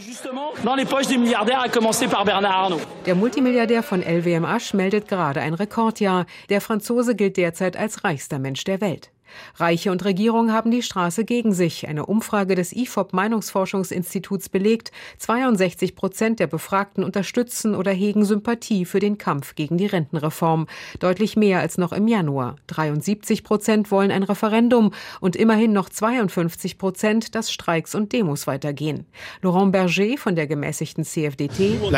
Der 3.06 3.16
Multimilliardär 3.16 3.84
von 3.84 4.02
LWMH 4.02 4.74
meldet 4.74 5.08
gerade 5.08 5.42
ein 5.42 5.54
Rekordjahr. 5.54 6.26
Der 6.50 6.62
Franzose 6.62 7.16
gilt 7.16 7.38
derzeit 7.38 7.78
als 7.78 8.04
reichster 8.04 8.40
Mensch 8.40 8.64
der 8.64 8.82
Welt. 8.82 9.12
Reiche 9.56 9.92
und 9.92 10.06
Regierung 10.06 10.52
haben 10.52 10.72
die 10.72 10.82
Straße 10.82 11.26
gegen 11.26 11.54
sich. 11.54 11.88
Eine 11.88 12.06
Umfrage 12.06 12.56
des 12.56 12.74
IFOP 12.74 13.14
Meinungsforschungsinstituts 13.14 14.50
belegt, 14.50 14.92
62 15.18 15.96
Prozent 15.96 16.40
der 16.40 16.48
Befragten 16.48 17.04
unterstützen 17.04 17.76
oder 17.76 17.92
hegen 17.92 18.26
Sympathie 18.26 18.86
für 18.86 19.00
den 19.00 19.18
Kampf 19.18 19.56
gegen 19.56 19.78
die 19.78 19.86
Rentenreform. 19.86 20.68
Deutlich 21.00 21.36
mehr 21.36 21.60
als 21.60 21.78
noch 21.78 21.92
im 21.92 22.08
Januar. 22.08 22.56
73 22.68 23.44
Prozent 23.44 23.92
wollen 23.92 24.12
ein 24.12 24.24
Referendum 24.24 24.92
und 25.20 25.36
immerhin 25.36 25.74
noch 25.74 25.90
52 25.90 26.78
Prozent, 26.78 27.36
dass 27.36 27.52
Streiks 27.52 27.96
und 27.96 28.14
Demos 28.14 28.48
weitergehen. 28.48 29.06
Laurent 29.42 29.72
Berger 29.72 30.18
von 30.18 30.36
der 30.36 30.48
gemäßigten 30.48 31.04
CFDT. 31.04 31.92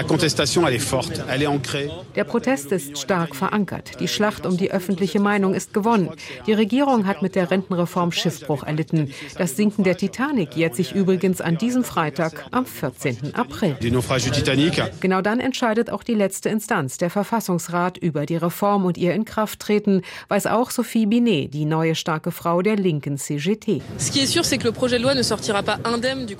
Der 2.15 2.23
Protest 2.23 2.71
ist 2.71 2.97
stark 2.97 3.35
verankert. 3.35 3.99
Die 3.99 4.07
Schlacht 4.07 4.45
um 4.45 4.57
die 4.57 4.71
öffentliche 4.71 5.19
Meinung 5.19 5.53
ist 5.53 5.73
gewonnen. 5.73 6.09
Die 6.47 6.53
Regierung 6.53 7.05
hat 7.05 7.20
mit 7.21 7.35
der 7.35 7.51
Rentenreform 7.51 8.11
Schiffbruch 8.11 8.63
erlitten. 8.63 9.11
Das 9.37 9.55
Sinken 9.55 9.83
der 9.83 9.97
Titanic 9.97 10.55
jährt 10.55 10.75
sich 10.75 10.93
übrigens 10.93 11.41
an 11.41 11.57
diesem 11.57 11.83
Freitag 11.83 12.45
am 12.51 12.65
14. 12.65 13.35
April. 13.35 13.77
Genau 14.99 15.21
dann 15.21 15.39
entscheidet 15.39 15.89
auch 15.89 16.03
die 16.03 16.13
letzte 16.13 16.49
Instanz, 16.49 16.97
der 16.97 17.09
Verfassungsrat, 17.09 17.97
über 17.97 18.25
die 18.25 18.35
Reform 18.37 18.85
und 18.85 18.97
ihr 18.97 19.13
Inkrafttreten, 19.13 20.01
weiß 20.27 20.47
auch 20.47 20.71
Sophie 20.71 21.05
Binet, 21.05 21.53
die 21.53 21.65
neue 21.65 21.95
starke 21.95 22.31
Frau 22.31 22.61
der 22.61 22.75
linken 22.75 23.17
CGT. 23.17 23.81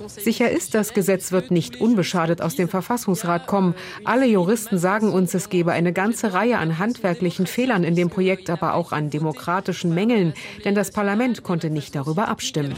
Sicher 0.08 0.52
ist, 0.52 0.74
das 0.74 0.94
Gesetz 0.94 1.32
wird 1.32 1.52
nicht 1.52 1.80
unbeschadet 1.82 2.42
aus 2.42 2.56
dem 2.56 2.70
Verfassungsrat 2.70 3.48
kommen. 3.48 3.76
Alle 4.04 4.26
Juristen 4.26 4.78
sagen 4.78 5.12
uns, 5.12 5.34
es 5.34 5.50
gebe 5.50 5.72
eine 5.72 5.94
ganze 5.94 6.34
Reihe 6.34 6.58
an 6.58 6.78
handwerklichen 6.78 7.48
Fehlern 7.48 7.84
in 7.84 7.96
dem 7.96 8.10
Projekt, 8.10 8.50
aber 8.50 8.74
auch 8.74 8.92
an 8.92 9.10
demokratischen 9.10 9.94
Mängeln, 9.94 10.34
denn 10.66 10.71
das 10.76 10.92
Parlament 10.92 11.44
konnte 11.44 11.70
nicht 11.70 11.96
darüber 11.96 12.28
abstimmen. 12.28 12.76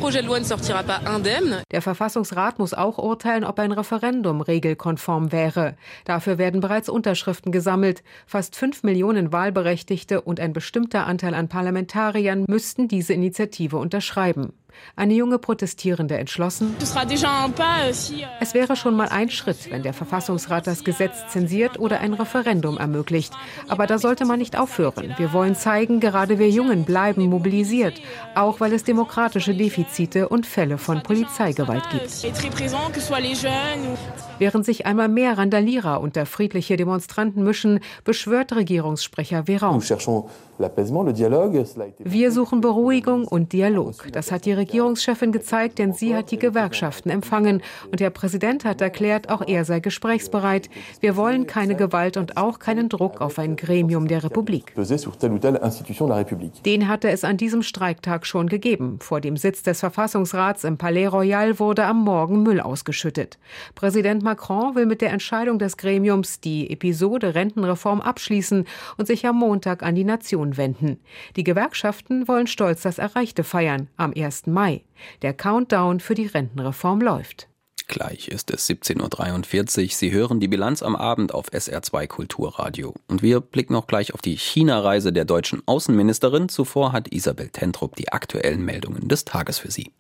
Der 1.72 1.82
Verfassungsrat 1.82 2.60
muss 2.60 2.74
auch 2.74 2.98
urteilen, 2.98 3.44
ob 3.44 3.60
ein 3.60 3.72
Referendum 3.72 4.42
regelkonform 4.42 5.32
wäre. 5.32 5.76
Dafür 6.06 6.38
werden 6.38 6.62
bereits 6.62 6.90
Unterschriften 6.90 7.52
gesammelt. 7.52 8.04
Fast 8.26 8.56
fünf 8.56 8.84
Millionen 8.84 9.32
Wahlberechtigte 9.32 10.22
und 10.22 10.40
ein 10.40 10.54
bestimmter 10.54 11.08
Anteil 11.08 11.34
an 11.34 11.50
Parlamentariern 11.50 12.46
müssten 12.48 12.88
diese 12.88 13.14
Initiative 13.14 13.78
unterschreiben. 13.78 14.54
Eine 14.96 15.14
junge 15.14 15.40
Protestierende 15.40 16.18
entschlossen, 16.18 16.76
es 18.40 18.54
wäre 18.54 18.76
schon 18.76 18.96
mal 18.96 19.10
ein 19.10 19.30
Schritt, 19.30 19.72
wenn 19.72 19.84
der 19.84 19.94
Verfassungsrat 19.94 20.68
das 20.68 20.84
Gesetz 20.84 21.28
zensiert 21.28 21.80
oder 21.80 22.00
ein 22.00 22.14
Referendum 22.14 22.78
ermöglicht. 22.78 23.34
Aber 23.68 23.88
da 23.88 23.98
sollte 23.98 24.26
man 24.26 24.40
nicht 24.40 24.58
aufhören. 24.58 25.14
Wir 25.18 25.34
wollen 25.34 25.56
zeigen, 25.56 26.00
gerade 26.00 26.40
wir 26.40 26.50
Jungen 26.50 26.86
bleiben 26.86 27.28
mobilisiert, 27.28 28.02
auch 28.36 28.60
weil 28.60 28.74
es 28.74 28.84
demokratische 28.84 29.54
Defizite 29.54 30.30
und 30.30 30.46
Fälle 30.46 30.78
von 30.78 31.02
Polizeigewalt 31.04 31.84
gibt. 31.90 32.24
Während 34.40 34.66
sich 34.66 34.86
einmal 34.86 35.10
mehr 35.10 35.38
Randalierer 35.38 36.02
unter 36.02 36.26
friedliche 36.26 36.76
Demonstranten 36.78 37.44
mischen, 37.44 37.80
beschwört 38.04 38.56
Regierungssprecher 38.56 39.44
Véran. 39.44 39.82
Wir 42.00 42.32
suchen 42.32 42.62
Beruhigung 42.62 43.28
und 43.28 43.54
Dialog. 43.54 44.12
Das 44.12 44.32
hat 44.32 44.46
die 44.46 44.54
Regierungschefin 44.64 45.34
gezeigt, 45.34 45.78
denn 45.78 45.92
sie 45.92 46.16
hat 46.16 46.32
die 46.32 46.40
Gewerkschaften 46.40 47.10
empfangen. 47.10 47.62
Und 47.92 48.00
der 48.00 48.10
Präsident 48.10 48.64
hat 48.64 48.80
erklärt, 48.80 49.30
auch 49.30 49.46
er 49.46 49.66
sei 49.66 49.82
gesprächsbereit. 49.82 50.70
Wir 51.02 51.18
wollen 51.18 51.48
keine 51.48 51.76
Gewalt 51.76 52.16
und 52.16 52.38
auch 52.38 52.60
keinen 52.60 52.88
Druck 52.88 53.20
auf 53.20 53.40
ein 53.40 53.58
Gremium 53.58 54.08
der 54.08 54.24
Republik. 54.24 54.74
Den 56.66 56.88
hatte 56.88 57.10
es 57.10 57.24
an 57.26 57.38
diesem 57.38 57.62
Streiktag 57.62 58.26
schon 58.26 58.48
gegeben. 58.48 59.00
Vor 59.02 59.20
dem 59.20 59.36
Sitz 59.36 59.64
des 59.64 59.82
Verfassungsrats 59.82 60.64
im 60.64 60.78
Palais 60.78 61.08
Royal 61.08 61.60
wurde 61.60 61.84
am 61.84 62.02
Morgen 62.02 62.44
Müll 62.44 62.62
ausgeschüttet. 62.62 63.38
Präsident 63.76 64.24
Macron 64.24 64.76
will 64.76 64.86
mit 64.86 65.02
der 65.02 65.12
Entscheidung 65.12 65.60
des 65.60 65.76
Gremiums 65.76 66.40
die 66.40 66.72
Episode 66.72 67.36
Rentenreform 67.36 68.00
abschließen 68.00 68.66
und 68.98 69.08
sich 69.08 69.26
am 69.26 69.38
Montag 69.38 69.84
an 69.84 69.96
die 69.96 70.06
Nation 70.06 70.56
wenden. 70.56 71.00
Die 71.36 71.44
Gewerkschaften 71.44 72.30
wollen 72.30 72.48
stolz 72.48 72.84
das 72.84 72.98
Erreichte 72.98 73.44
feiern 73.44 73.90
am 73.98 74.14
1. 74.16 74.48
Mai. 74.54 74.84
Der 75.22 75.34
Countdown 75.34 76.00
für 76.00 76.16
die 76.16 76.28
Rentenreform 76.28 77.02
läuft. 77.02 77.48
Gleich 77.88 78.30
ist 78.30 78.50
es 78.50 78.70
17.43 78.70 79.84
Uhr. 79.84 79.90
Sie 79.90 80.12
hören 80.12 80.40
die 80.40 80.48
Bilanz 80.48 80.82
am 80.82 80.96
Abend 80.96 81.34
auf 81.34 81.52
SR2 81.52 82.08
Kulturradio. 82.08 82.94
Und 83.08 83.22
wir 83.22 83.42
blicken 83.42 83.76
auch 83.76 83.88
gleich 83.88 84.14
auf 84.14 84.22
die 84.22 84.38
China-Reise 84.38 85.12
der 85.12 85.26
deutschen 85.26 85.62
Außenministerin. 85.66 86.50
Zuvor 86.50 86.94
hat 86.94 87.10
Isabel 87.10 87.50
Tentrup 87.50 87.96
die 87.96 88.12
aktuellen 88.12 88.64
Meldungen 88.64 89.10
des 89.10 89.26
Tages 89.26 89.60
für 89.60 89.70
Sie. 89.70 89.92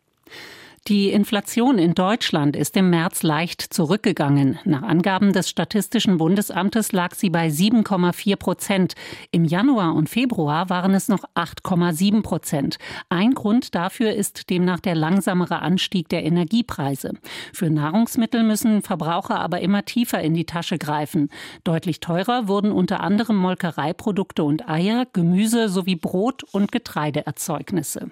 Die 0.89 1.11
Inflation 1.11 1.77
in 1.77 1.93
Deutschland 1.93 2.57
ist 2.57 2.75
im 2.75 2.89
März 2.89 3.23
leicht 3.23 3.61
zurückgegangen. 3.61 4.59
Nach 4.65 4.81
Angaben 4.81 5.31
des 5.31 5.47
Statistischen 5.47 6.17
Bundesamtes 6.17 6.91
lag 6.91 7.15
sie 7.15 7.29
bei 7.29 7.47
7,4 7.47 8.35
Prozent. 8.35 8.93
Im 9.31 9.45
Januar 9.45 9.95
und 9.95 10.09
Februar 10.09 10.69
waren 10.69 10.93
es 10.93 11.07
noch 11.07 11.23
8,7 11.35 12.21
Prozent. 12.21 12.79
Ein 13.07 13.33
Grund 13.33 13.75
dafür 13.75 14.11
ist 14.11 14.49
demnach 14.49 14.81
der 14.81 14.95
langsamere 14.95 15.61
Anstieg 15.61 16.09
der 16.09 16.25
Energiepreise. 16.25 17.13
Für 17.53 17.69
Nahrungsmittel 17.69 18.43
müssen 18.43 18.81
Verbraucher 18.81 19.39
aber 19.39 19.61
immer 19.61 19.85
tiefer 19.85 20.19
in 20.19 20.33
die 20.33 20.45
Tasche 20.45 20.77
greifen. 20.77 21.29
Deutlich 21.63 22.01
teurer 22.01 22.49
wurden 22.49 22.73
unter 22.73 22.99
anderem 22.99 23.37
Molkereiprodukte 23.37 24.43
und 24.43 24.67
Eier, 24.67 25.07
Gemüse 25.13 25.69
sowie 25.69 25.95
Brot 25.95 26.43
und 26.43 26.73
Getreideerzeugnisse. 26.73 28.11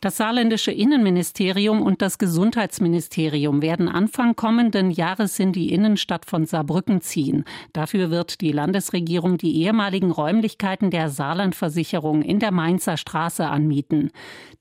Das 0.00 0.16
saarländische 0.18 0.70
Innenministerium 0.70 1.82
und 1.82 2.02
das 2.02 2.18
Gesundheitsministerium 2.18 3.62
werden 3.62 3.88
Anfang 3.88 4.36
kommenden 4.36 4.92
Jahres 4.92 5.40
in 5.40 5.52
die 5.52 5.72
Innenstadt 5.72 6.24
von 6.24 6.46
Saarbrücken 6.46 7.00
ziehen. 7.00 7.44
Dafür 7.72 8.08
wird 8.10 8.40
die 8.40 8.52
Landesregierung 8.52 9.38
die 9.38 9.56
ehemaligen 9.62 10.12
Räumlichkeiten 10.12 10.92
der 10.92 11.08
Saarlandversicherung 11.08 12.22
in 12.22 12.38
der 12.38 12.52
Mainzer 12.52 12.96
Straße 12.96 13.48
anmieten. 13.48 14.12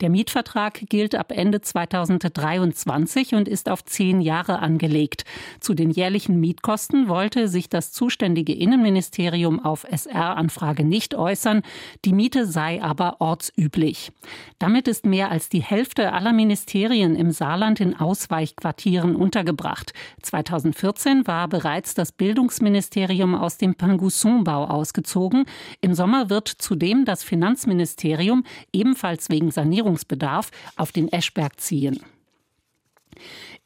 Der 0.02 0.10
Mietvertrag 0.10 0.82
gilt 0.90 1.14
ab 1.14 1.32
Ende 1.32 1.62
2023 1.62 3.36
und 3.36 3.48
ist 3.48 3.70
auf 3.70 3.86
zehn 3.86 4.22
Jahre 4.22 4.58
angelegt. 4.58 5.24
Zu 5.60 5.76
den 5.76 5.92
jährlichen 5.92 6.40
Mietkosten 6.40 7.10
wollte 7.10 7.48
sich 7.48 7.70
das 7.70 7.92
zuständige 7.92 8.54
Innenministerium 8.54 9.64
auf 9.64 9.84
SR-Anfrage 9.84 10.84
nicht 10.84 11.14
äußern. 11.14 11.62
Die 12.06 12.14
Miete 12.14 12.48
sei 12.48 12.82
aber 12.82 13.18
ortsüblich. 13.20 14.12
Damit 14.58 14.88
ist 14.88 15.06
mehr 15.06 15.27
als 15.30 15.50
die 15.50 15.62
Hälfte 15.62 16.14
aller 16.14 16.34
Ministerien 16.34 17.16
im 17.16 17.32
Saarland 17.32 17.80
in 17.80 17.96
Ausweichquartieren 17.96 19.16
untergebracht. 19.16 19.94
2014 20.22 21.28
war 21.28 21.48
bereits 21.48 21.94
das 21.94 22.12
Bildungsministerium 22.12 23.36
aus 23.36 23.58
dem 23.58 23.76
Pangusson-Bau 23.76 24.66
ausgezogen. 24.66 25.46
Im 25.82 25.94
Sommer 25.94 26.30
wird 26.30 26.48
zudem 26.48 27.06
das 27.06 27.24
Finanzministerium 27.24 28.44
ebenfalls 28.74 29.30
wegen 29.30 29.52
Sanierungsbedarf 29.52 30.52
auf 30.76 30.92
den 30.92 31.12
Eschberg 31.12 31.60
ziehen. 31.60 32.00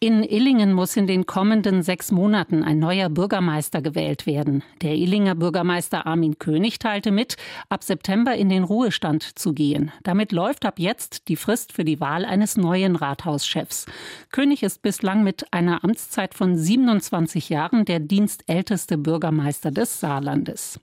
In 0.03 0.23
Illingen 0.23 0.73
muss 0.73 0.97
in 0.97 1.05
den 1.05 1.27
kommenden 1.27 1.83
sechs 1.83 2.11
Monaten 2.11 2.63
ein 2.63 2.79
neuer 2.79 3.07
Bürgermeister 3.07 3.83
gewählt 3.83 4.25
werden. 4.25 4.63
Der 4.81 4.95
Illinger 4.95 5.35
Bürgermeister 5.35 6.07
Armin 6.07 6.39
König 6.39 6.79
teilte 6.79 7.11
mit, 7.11 7.37
ab 7.69 7.83
September 7.83 8.33
in 8.33 8.49
den 8.49 8.63
Ruhestand 8.63 9.21
zu 9.37 9.53
gehen. 9.53 9.91
Damit 10.01 10.31
läuft 10.31 10.65
ab 10.65 10.79
jetzt 10.79 11.27
die 11.27 11.35
Frist 11.35 11.71
für 11.71 11.83
die 11.83 11.99
Wahl 11.99 12.25
eines 12.25 12.57
neuen 12.57 12.95
Rathauschefs. 12.95 13.85
König 14.31 14.63
ist 14.63 14.81
bislang 14.81 15.23
mit 15.23 15.53
einer 15.53 15.83
Amtszeit 15.83 16.33
von 16.33 16.57
27 16.57 17.49
Jahren 17.49 17.85
der 17.85 17.99
dienstälteste 17.99 18.97
Bürgermeister 18.97 19.69
des 19.69 19.99
Saarlandes. 19.99 20.79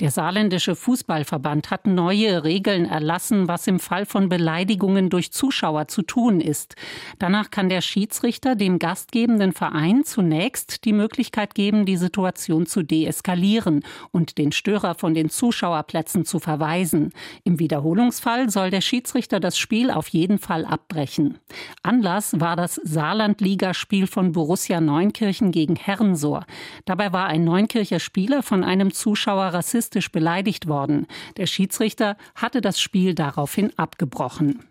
Der 0.00 0.12
saarländische 0.12 0.76
Fußballverband 0.76 1.72
hat 1.72 1.88
neue 1.88 2.44
Regeln 2.44 2.84
erlassen, 2.84 3.48
was 3.48 3.66
im 3.66 3.80
Fall 3.80 4.06
von 4.06 4.28
Beleidigungen 4.28 5.10
durch 5.10 5.32
Zuschauer 5.32 5.88
zu 5.88 6.02
tun 6.02 6.40
ist. 6.40 6.76
Danach 7.18 7.50
kann 7.50 7.68
der 7.68 7.80
Schiedsrichter 7.80 8.54
dem 8.54 8.78
gastgebenden 8.78 9.52
Verein 9.52 10.04
zunächst 10.04 10.84
die 10.84 10.92
Möglichkeit 10.92 11.56
geben, 11.56 11.84
die 11.84 11.96
Situation 11.96 12.66
zu 12.66 12.84
deeskalieren 12.84 13.82
und 14.12 14.38
den 14.38 14.52
Störer 14.52 14.94
von 14.94 15.14
den 15.14 15.30
Zuschauerplätzen 15.30 16.24
zu 16.24 16.38
verweisen. 16.38 17.12
Im 17.42 17.58
Wiederholungsfall 17.58 18.50
soll 18.50 18.70
der 18.70 18.82
Schiedsrichter 18.82 19.40
das 19.40 19.58
Spiel 19.58 19.90
auf 19.90 20.06
jeden 20.06 20.38
Fall 20.38 20.64
abbrechen. 20.64 21.38
Anlass 21.82 22.38
war 22.38 22.54
das 22.54 22.76
Saarland-Ligaspiel 22.84 24.06
von 24.06 24.30
Borussia 24.30 24.80
Neunkirchen 24.80 25.50
gegen 25.50 25.74
Herrensor. 25.74 26.46
Dabei 26.84 27.12
war 27.12 27.26
ein 27.26 27.42
Neunkircher 27.42 27.98
Spieler 27.98 28.44
von 28.44 28.62
einem 28.62 28.92
Zuschauer 28.92 29.46
rassistisch 29.46 29.87
beleidigt 30.12 30.68
worden. 30.68 31.06
Der 31.36 31.46
Schiedsrichter 31.46 32.16
hatte 32.34 32.60
das 32.60 32.80
Spiel 32.80 33.14
daraufhin 33.14 33.72
abgebrochen. 33.76 34.64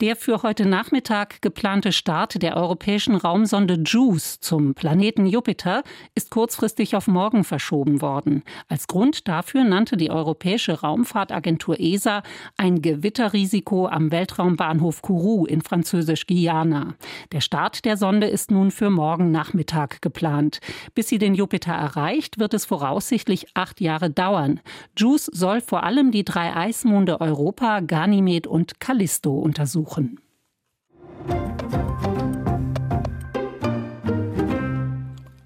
Der 0.00 0.16
für 0.16 0.42
heute 0.42 0.66
Nachmittag 0.66 1.40
geplante 1.40 1.92
Start 1.92 2.42
der 2.42 2.56
europäischen 2.56 3.14
Raumsonde 3.14 3.74
JUICE 3.74 4.40
zum 4.40 4.74
Planeten 4.74 5.24
Jupiter 5.24 5.84
ist 6.16 6.32
kurzfristig 6.32 6.96
auf 6.96 7.06
morgen 7.06 7.44
verschoben 7.44 8.02
worden. 8.02 8.42
Als 8.66 8.88
Grund 8.88 9.28
dafür 9.28 9.62
nannte 9.62 9.96
die 9.96 10.10
Europäische 10.10 10.80
Raumfahrtagentur 10.80 11.78
ESA 11.78 12.24
ein 12.56 12.82
Gewitterrisiko 12.82 13.86
am 13.86 14.10
Weltraumbahnhof 14.10 15.00
Kourou 15.00 15.46
in 15.46 15.62
Französisch-Guyana. 15.62 16.96
Der 17.30 17.40
Start 17.40 17.84
der 17.84 17.96
Sonde 17.96 18.26
ist 18.26 18.50
nun 18.50 18.72
für 18.72 18.90
morgen 18.90 19.30
Nachmittag 19.30 20.02
geplant. 20.02 20.58
Bis 20.96 21.08
sie 21.08 21.18
den 21.18 21.36
Jupiter 21.36 21.72
erreicht, 21.72 22.40
wird 22.40 22.52
es 22.52 22.64
voraussichtlich 22.64 23.46
acht 23.54 23.80
Jahre 23.80 24.10
dauern. 24.10 24.58
JUICE 24.96 25.30
soll 25.32 25.60
vor 25.60 25.84
allem 25.84 26.10
die 26.10 26.24
drei 26.24 26.52
Eismonde 26.56 27.20
Europa, 27.20 27.78
Ganymed 27.78 28.48
und 28.48 28.80
Callisto 28.80 29.38
untersuchen 29.38 29.83
suchen. 29.84 30.18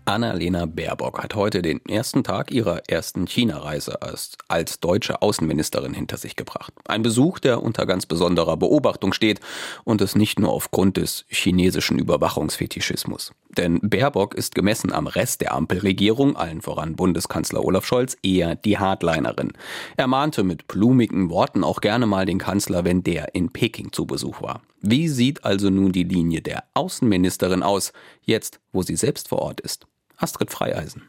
Annalena 0.04 0.64
Baerbock 0.64 1.22
hat 1.22 1.34
heute 1.34 1.60
den 1.60 1.84
ersten 1.84 2.24
Tag 2.24 2.50
ihrer 2.50 2.82
ersten 2.88 3.26
China-Reise 3.26 4.00
als, 4.00 4.38
als 4.48 4.80
deutsche 4.80 5.20
Außenministerin 5.20 5.92
hinter 5.92 6.16
sich 6.16 6.34
gebracht. 6.34 6.72
Ein 6.86 7.02
Besuch, 7.02 7.38
der 7.38 7.62
unter 7.62 7.84
ganz 7.84 8.06
besonderer 8.06 8.56
Beobachtung 8.56 9.12
steht 9.12 9.40
und 9.84 10.00
es 10.00 10.16
nicht 10.16 10.40
nur 10.40 10.52
aufgrund 10.52 10.96
des 10.96 11.26
chinesischen 11.28 11.98
Überwachungsfetischismus. 11.98 13.32
Denn 13.58 13.80
Baerbock 13.82 14.36
ist 14.36 14.54
gemessen 14.54 14.92
am 14.92 15.08
Rest 15.08 15.40
der 15.40 15.52
Ampelregierung, 15.52 16.36
allen 16.36 16.62
voran 16.62 16.94
Bundeskanzler 16.94 17.64
Olaf 17.64 17.84
Scholz, 17.84 18.16
eher 18.22 18.54
die 18.54 18.78
Hardlinerin. 18.78 19.52
Er 19.96 20.06
mahnte 20.06 20.44
mit 20.44 20.68
blumigen 20.68 21.28
Worten 21.28 21.64
auch 21.64 21.80
gerne 21.80 22.06
mal 22.06 22.24
den 22.24 22.38
Kanzler, 22.38 22.84
wenn 22.84 23.02
der 23.02 23.34
in 23.34 23.50
Peking 23.50 23.92
zu 23.92 24.06
Besuch 24.06 24.40
war. 24.42 24.62
Wie 24.80 25.08
sieht 25.08 25.44
also 25.44 25.70
nun 25.70 25.90
die 25.90 26.04
Linie 26.04 26.40
der 26.40 26.64
Außenministerin 26.74 27.64
aus, 27.64 27.92
jetzt 28.22 28.60
wo 28.72 28.82
sie 28.82 28.94
selbst 28.94 29.28
vor 29.28 29.40
Ort 29.40 29.60
ist? 29.60 29.88
Astrid 30.16 30.52
Freieisen. 30.52 31.02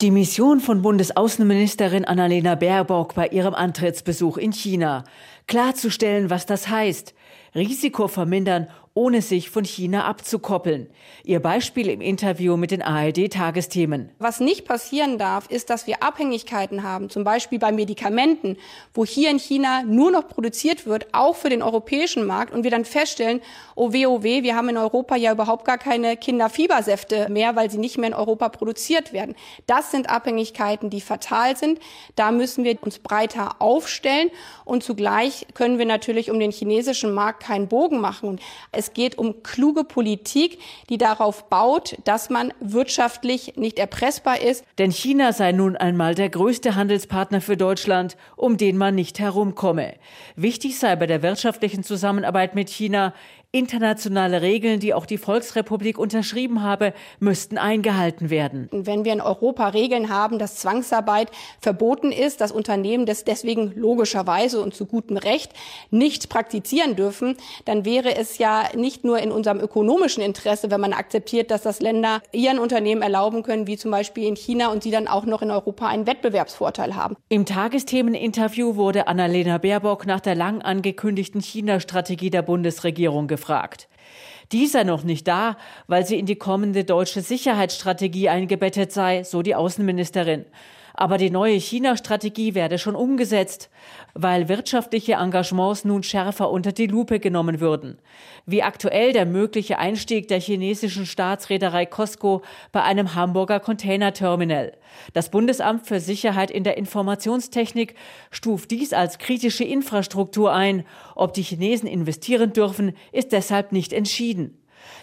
Die 0.00 0.10
Mission 0.10 0.58
von 0.58 0.82
Bundesaußenministerin 0.82 2.04
Annalena 2.04 2.56
Baerbock 2.56 3.14
bei 3.14 3.28
ihrem 3.28 3.54
Antrittsbesuch 3.54 4.36
in 4.36 4.52
China. 4.52 5.04
Klarzustellen, 5.46 6.28
was 6.28 6.44
das 6.44 6.68
heißt. 6.68 7.14
Risiko 7.54 8.08
vermindern 8.08 8.66
ohne 8.94 9.22
sich 9.22 9.50
von 9.50 9.64
China 9.64 10.04
abzukoppeln. 10.04 10.88
Ihr 11.24 11.40
Beispiel 11.40 11.88
im 11.88 12.00
Interview 12.00 12.56
mit 12.56 12.70
den 12.70 12.80
ARD-Tagesthemen. 12.80 14.10
Was 14.20 14.38
nicht 14.38 14.66
passieren 14.66 15.18
darf, 15.18 15.50
ist, 15.50 15.68
dass 15.68 15.88
wir 15.88 16.04
Abhängigkeiten 16.04 16.84
haben, 16.84 17.10
zum 17.10 17.24
Beispiel 17.24 17.58
bei 17.58 17.72
Medikamenten, 17.72 18.56
wo 18.92 19.04
hier 19.04 19.30
in 19.30 19.40
China 19.40 19.82
nur 19.82 20.12
noch 20.12 20.28
produziert 20.28 20.86
wird, 20.86 21.08
auch 21.12 21.34
für 21.34 21.48
den 21.48 21.62
europäischen 21.62 22.24
Markt, 22.24 22.54
und 22.54 22.62
wir 22.62 22.70
dann 22.70 22.84
feststellen, 22.84 23.40
oh 23.74 23.92
weh, 23.92 24.06
oh 24.06 24.22
weh, 24.22 24.44
wir 24.44 24.54
haben 24.54 24.68
in 24.68 24.76
Europa 24.76 25.16
ja 25.16 25.32
überhaupt 25.32 25.64
gar 25.64 25.78
keine 25.78 26.16
Kinderfiebersäfte 26.16 27.28
mehr, 27.30 27.56
weil 27.56 27.70
sie 27.70 27.78
nicht 27.78 27.98
mehr 27.98 28.10
in 28.10 28.14
Europa 28.14 28.48
produziert 28.48 29.12
werden. 29.12 29.34
Das 29.66 29.90
sind 29.90 30.08
Abhängigkeiten, 30.08 30.88
die 30.88 31.00
fatal 31.00 31.56
sind. 31.56 31.80
Da 32.14 32.30
müssen 32.30 32.62
wir 32.62 32.80
uns 32.82 33.00
breiter 33.00 33.56
aufstellen 33.58 34.30
und 34.64 34.84
zugleich 34.84 35.46
können 35.54 35.78
wir 35.78 35.86
natürlich 35.86 36.30
um 36.30 36.38
den 36.38 36.52
chinesischen 36.52 37.12
Markt 37.12 37.42
keinen 37.42 37.66
Bogen 37.66 38.00
machen. 38.00 38.38
Es 38.70 38.83
es 38.84 38.92
geht 38.92 39.16
um 39.16 39.42
kluge 39.42 39.84
Politik, 39.84 40.58
die 40.90 40.98
darauf 40.98 41.48
baut, 41.48 41.96
dass 42.04 42.28
man 42.28 42.52
wirtschaftlich 42.60 43.56
nicht 43.56 43.78
erpressbar 43.78 44.40
ist. 44.40 44.64
Denn 44.78 44.90
China 44.90 45.32
sei 45.32 45.52
nun 45.52 45.76
einmal 45.76 46.14
der 46.14 46.28
größte 46.28 46.74
Handelspartner 46.74 47.40
für 47.40 47.56
Deutschland, 47.56 48.16
um 48.36 48.58
den 48.58 48.76
man 48.76 48.94
nicht 48.94 49.18
herumkomme. 49.18 49.94
Wichtig 50.36 50.78
sei 50.78 50.96
bei 50.96 51.06
der 51.06 51.22
wirtschaftlichen 51.22 51.82
Zusammenarbeit 51.82 52.54
mit 52.54 52.68
China, 52.68 53.14
Internationale 53.54 54.42
Regeln, 54.42 54.80
die 54.80 54.94
auch 54.94 55.06
die 55.06 55.16
Volksrepublik 55.16 55.96
unterschrieben 55.96 56.62
habe, 56.62 56.92
müssten 57.20 57.56
eingehalten 57.56 58.28
werden. 58.28 58.68
Wenn 58.72 59.04
wir 59.04 59.12
in 59.12 59.20
Europa 59.20 59.68
Regeln 59.68 60.08
haben, 60.08 60.40
dass 60.40 60.56
Zwangsarbeit 60.56 61.30
verboten 61.60 62.10
ist, 62.10 62.40
dass 62.40 62.50
Unternehmen 62.50 63.06
das 63.06 63.22
deswegen 63.22 63.72
logischerweise 63.76 64.60
und 64.60 64.74
zu 64.74 64.86
gutem 64.86 65.16
Recht 65.16 65.52
nicht 65.92 66.30
praktizieren 66.30 66.96
dürfen, 66.96 67.36
dann 67.64 67.84
wäre 67.84 68.16
es 68.16 68.38
ja 68.38 68.64
nicht 68.74 69.04
nur 69.04 69.20
in 69.20 69.30
unserem 69.30 69.60
ökonomischen 69.60 70.24
Interesse, 70.24 70.72
wenn 70.72 70.80
man 70.80 70.92
akzeptiert, 70.92 71.52
dass 71.52 71.62
das 71.62 71.80
Länder 71.80 72.22
ihren 72.32 72.58
Unternehmen 72.58 73.02
erlauben 73.02 73.44
können, 73.44 73.68
wie 73.68 73.76
zum 73.76 73.92
Beispiel 73.92 74.26
in 74.26 74.34
China, 74.34 74.72
und 74.72 74.82
sie 74.82 74.90
dann 74.90 75.06
auch 75.06 75.26
noch 75.26 75.42
in 75.42 75.52
Europa 75.52 75.86
einen 75.86 76.08
Wettbewerbsvorteil 76.08 76.96
haben. 76.96 77.14
Im 77.28 77.46
Tagesthemeninterview 77.46 78.74
wurde 78.74 79.06
Annalena 79.06 79.58
Baerbock 79.58 80.06
nach 80.06 80.18
der 80.18 80.34
lang 80.34 80.60
angekündigten 80.60 81.40
China-Strategie 81.40 82.30
der 82.30 82.42
Bundesregierung 82.42 83.28
gefragt 83.28 83.43
gefragt. 83.44 83.88
Die 84.52 84.66
sei 84.66 84.84
noch 84.84 85.04
nicht 85.04 85.28
da, 85.28 85.56
weil 85.86 86.06
sie 86.06 86.18
in 86.18 86.26
die 86.26 86.36
kommende 86.36 86.84
deutsche 86.84 87.20
Sicherheitsstrategie 87.20 88.28
eingebettet 88.28 88.92
sei, 88.92 89.22
so 89.22 89.42
die 89.42 89.54
Außenministerin. 89.54 90.46
Aber 90.96 91.18
die 91.18 91.30
neue 91.30 91.58
China-Strategie 91.58 92.54
werde 92.54 92.78
schon 92.78 92.94
umgesetzt, 92.94 93.68
weil 94.14 94.48
wirtschaftliche 94.48 95.14
Engagements 95.14 95.84
nun 95.84 96.04
schärfer 96.04 96.50
unter 96.50 96.70
die 96.70 96.86
Lupe 96.86 97.18
genommen 97.18 97.58
würden. 97.58 97.98
Wie 98.46 98.62
aktuell 98.62 99.12
der 99.12 99.26
mögliche 99.26 99.78
Einstieg 99.78 100.28
der 100.28 100.38
chinesischen 100.38 101.04
Staatsreederei 101.04 101.84
Costco 101.84 102.42
bei 102.70 102.82
einem 102.84 103.16
Hamburger 103.16 103.58
Containerterminal. 103.58 104.72
Das 105.14 105.30
Bundesamt 105.30 105.88
für 105.88 105.98
Sicherheit 105.98 106.52
in 106.52 106.62
der 106.62 106.76
Informationstechnik 106.76 107.96
stuft 108.30 108.70
dies 108.70 108.92
als 108.92 109.18
kritische 109.18 109.64
Infrastruktur 109.64 110.52
ein. 110.52 110.84
Ob 111.16 111.34
die 111.34 111.42
Chinesen 111.42 111.88
investieren 111.88 112.52
dürfen, 112.52 112.92
ist 113.10 113.32
deshalb 113.32 113.72
nicht 113.72 113.92
entschieden. 113.92 114.56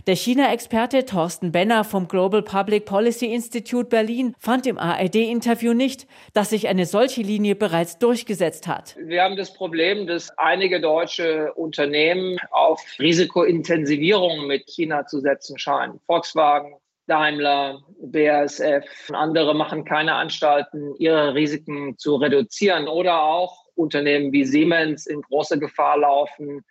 Der 0.07 0.15
China-Experte 0.15 1.05
Thorsten 1.05 1.51
Benner 1.51 1.83
vom 1.83 2.07
Global 2.07 2.41
Public 2.41 2.85
Policy 2.85 3.33
Institute 3.33 3.89
Berlin 3.89 4.35
fand 4.39 4.67
im 4.67 4.77
ARD-Interview 4.77 5.73
nicht, 5.73 6.07
dass 6.33 6.49
sich 6.49 6.67
eine 6.67 6.85
solche 6.85 7.21
Linie 7.21 7.55
bereits 7.55 7.99
durchgesetzt 7.99 8.67
hat. 8.67 8.95
Wir 8.97 9.23
haben 9.23 9.35
das 9.35 9.53
Problem, 9.53 10.07
dass 10.07 10.37
einige 10.37 10.81
deutsche 10.81 11.53
Unternehmen 11.53 12.37
auf 12.51 12.81
Risikointensivierung 12.99 14.47
mit 14.47 14.67
China 14.67 15.05
zu 15.05 15.19
setzen 15.19 15.57
scheinen. 15.57 15.99
Volkswagen, 16.05 16.75
Daimler, 17.07 17.81
BASF 18.01 19.09
und 19.09 19.15
andere 19.15 19.53
machen 19.53 19.83
keine 19.85 20.15
Anstalten, 20.15 20.95
ihre 20.97 21.33
Risiken 21.35 21.97
zu 21.97 22.15
reduzieren 22.15 22.87
oder 22.87 23.23
auch 23.23 23.65
Unternehmen 23.75 24.31
wie 24.31 24.45
Siemens 24.45 25.07
in 25.07 25.21
große 25.21 25.59
Gefahr 25.59 25.97
laufen, 25.97 26.63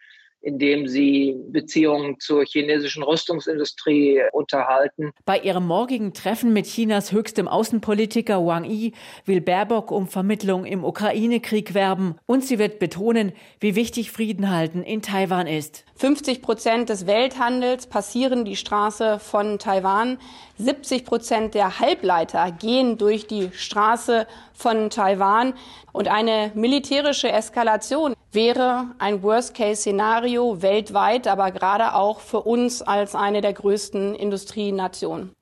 indem 0.43 0.87
sie 0.87 1.37
Beziehungen 1.49 2.19
zur 2.19 2.45
chinesischen 2.45 3.03
Rüstungsindustrie 3.03 4.23
unterhalten. 4.33 5.13
Bei 5.25 5.39
ihrem 5.39 5.67
morgigen 5.67 6.15
Treffen 6.15 6.53
mit 6.53 6.67
Chinas 6.67 7.13
höchstem 7.13 7.49
Außenpolitiker 7.49 8.45
Wang 8.45 8.65
Yi 8.65 8.93
will 9.27 9.41
Baerbock 9.41 9.91
um 9.91 10.09
Vermittlung 10.09 10.65
im 10.65 10.85
Ukraine-Krieg 10.85 11.75
werben 11.75 12.17
und 12.27 12.45
sie 12.45 12.59
wird 12.59 12.79
betonen, 12.79 13.33
wie 13.61 13.75
wichtig 13.75 14.11
Frieden 14.11 14.51
halten 14.51 14.83
in 14.83 15.03
Taiwan 15.03 15.47
ist. 15.47 15.85
50 16.01 16.41
Prozent 16.41 16.89
des 16.89 17.07
Welthandels 17.07 17.87
passieren 17.87 18.47
die 18.47 18.57
Straße 18.57 19.19
von 19.19 19.59
Taiwan. 19.59 20.17
70 20.57 21.05
Prozent 21.05 21.53
der 21.53 21.79
Halbleiter 21.79 22.53
gehen 22.53 22.97
durch 22.97 23.27
die 23.27 23.51
Straße 23.53 24.27
von 24.55 24.89
Taiwan. 24.89 25.53
Und 25.93 26.09
eine 26.09 26.53
militärische 26.55 27.31
Eskalation 27.31 28.15
wäre 28.33 28.87
ein 28.99 29.23
Worst-Case-Szenario 29.23 30.63
weltweit, 30.63 31.29
aber 31.29 31.51
gerade 31.51 31.95
auch 31.95 32.21
für 32.21 32.41
uns 32.41 32.81
als 32.81 33.15
eine 33.15 33.43
der 33.43 33.53
größten 33.53 34.15
Industrienationen. 34.15 35.35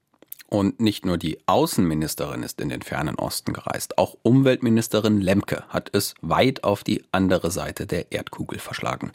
Und 0.51 0.81
nicht 0.81 1.07
nur 1.07 1.19
die 1.19 1.39
Außenministerin 1.47 2.43
ist 2.43 2.61
in 2.61 2.71
den 2.71 2.83
fernen 2.83 3.15
Osten 3.15 3.53
gereist, 3.53 3.97
auch 3.97 4.17
Umweltministerin 4.23 5.21
Lemke 5.21 5.63
hat 5.69 5.91
es 5.93 6.15
weit 6.21 6.65
auf 6.65 6.83
die 6.83 7.05
andere 7.13 7.53
Seite 7.53 7.87
der 7.87 8.11
Erdkugel 8.11 8.59
verschlagen. 8.59 9.13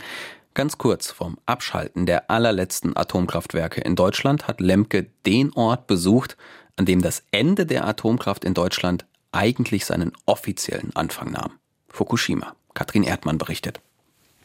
Ganz 0.54 0.78
kurz 0.78 1.10
vom 1.10 1.38
Abschalten 1.48 2.06
der 2.06 2.30
allerletzten 2.30 2.96
Atomkraftwerke 2.96 3.82
in 3.82 3.96
Deutschland 3.96 4.48
hat 4.48 4.62
Lemke 4.62 5.08
den 5.26 5.52
Ort 5.54 5.88
besucht, 5.88 6.38
an 6.76 6.86
dem 6.86 7.02
das 7.02 7.24
Ende 7.32 7.66
der 7.66 7.88
Atomkraft 7.88 8.46
in 8.46 8.54
Deutschland 8.54 9.06
eigentlich 9.32 9.86
seinen 9.86 10.12
offiziellen 10.26 10.96
Anfang 10.96 11.32
nahm. 11.32 11.54
Fukushima. 11.90 12.56
Katrin 12.76 13.04
Erdmann 13.04 13.40
berichtet. 13.40 13.82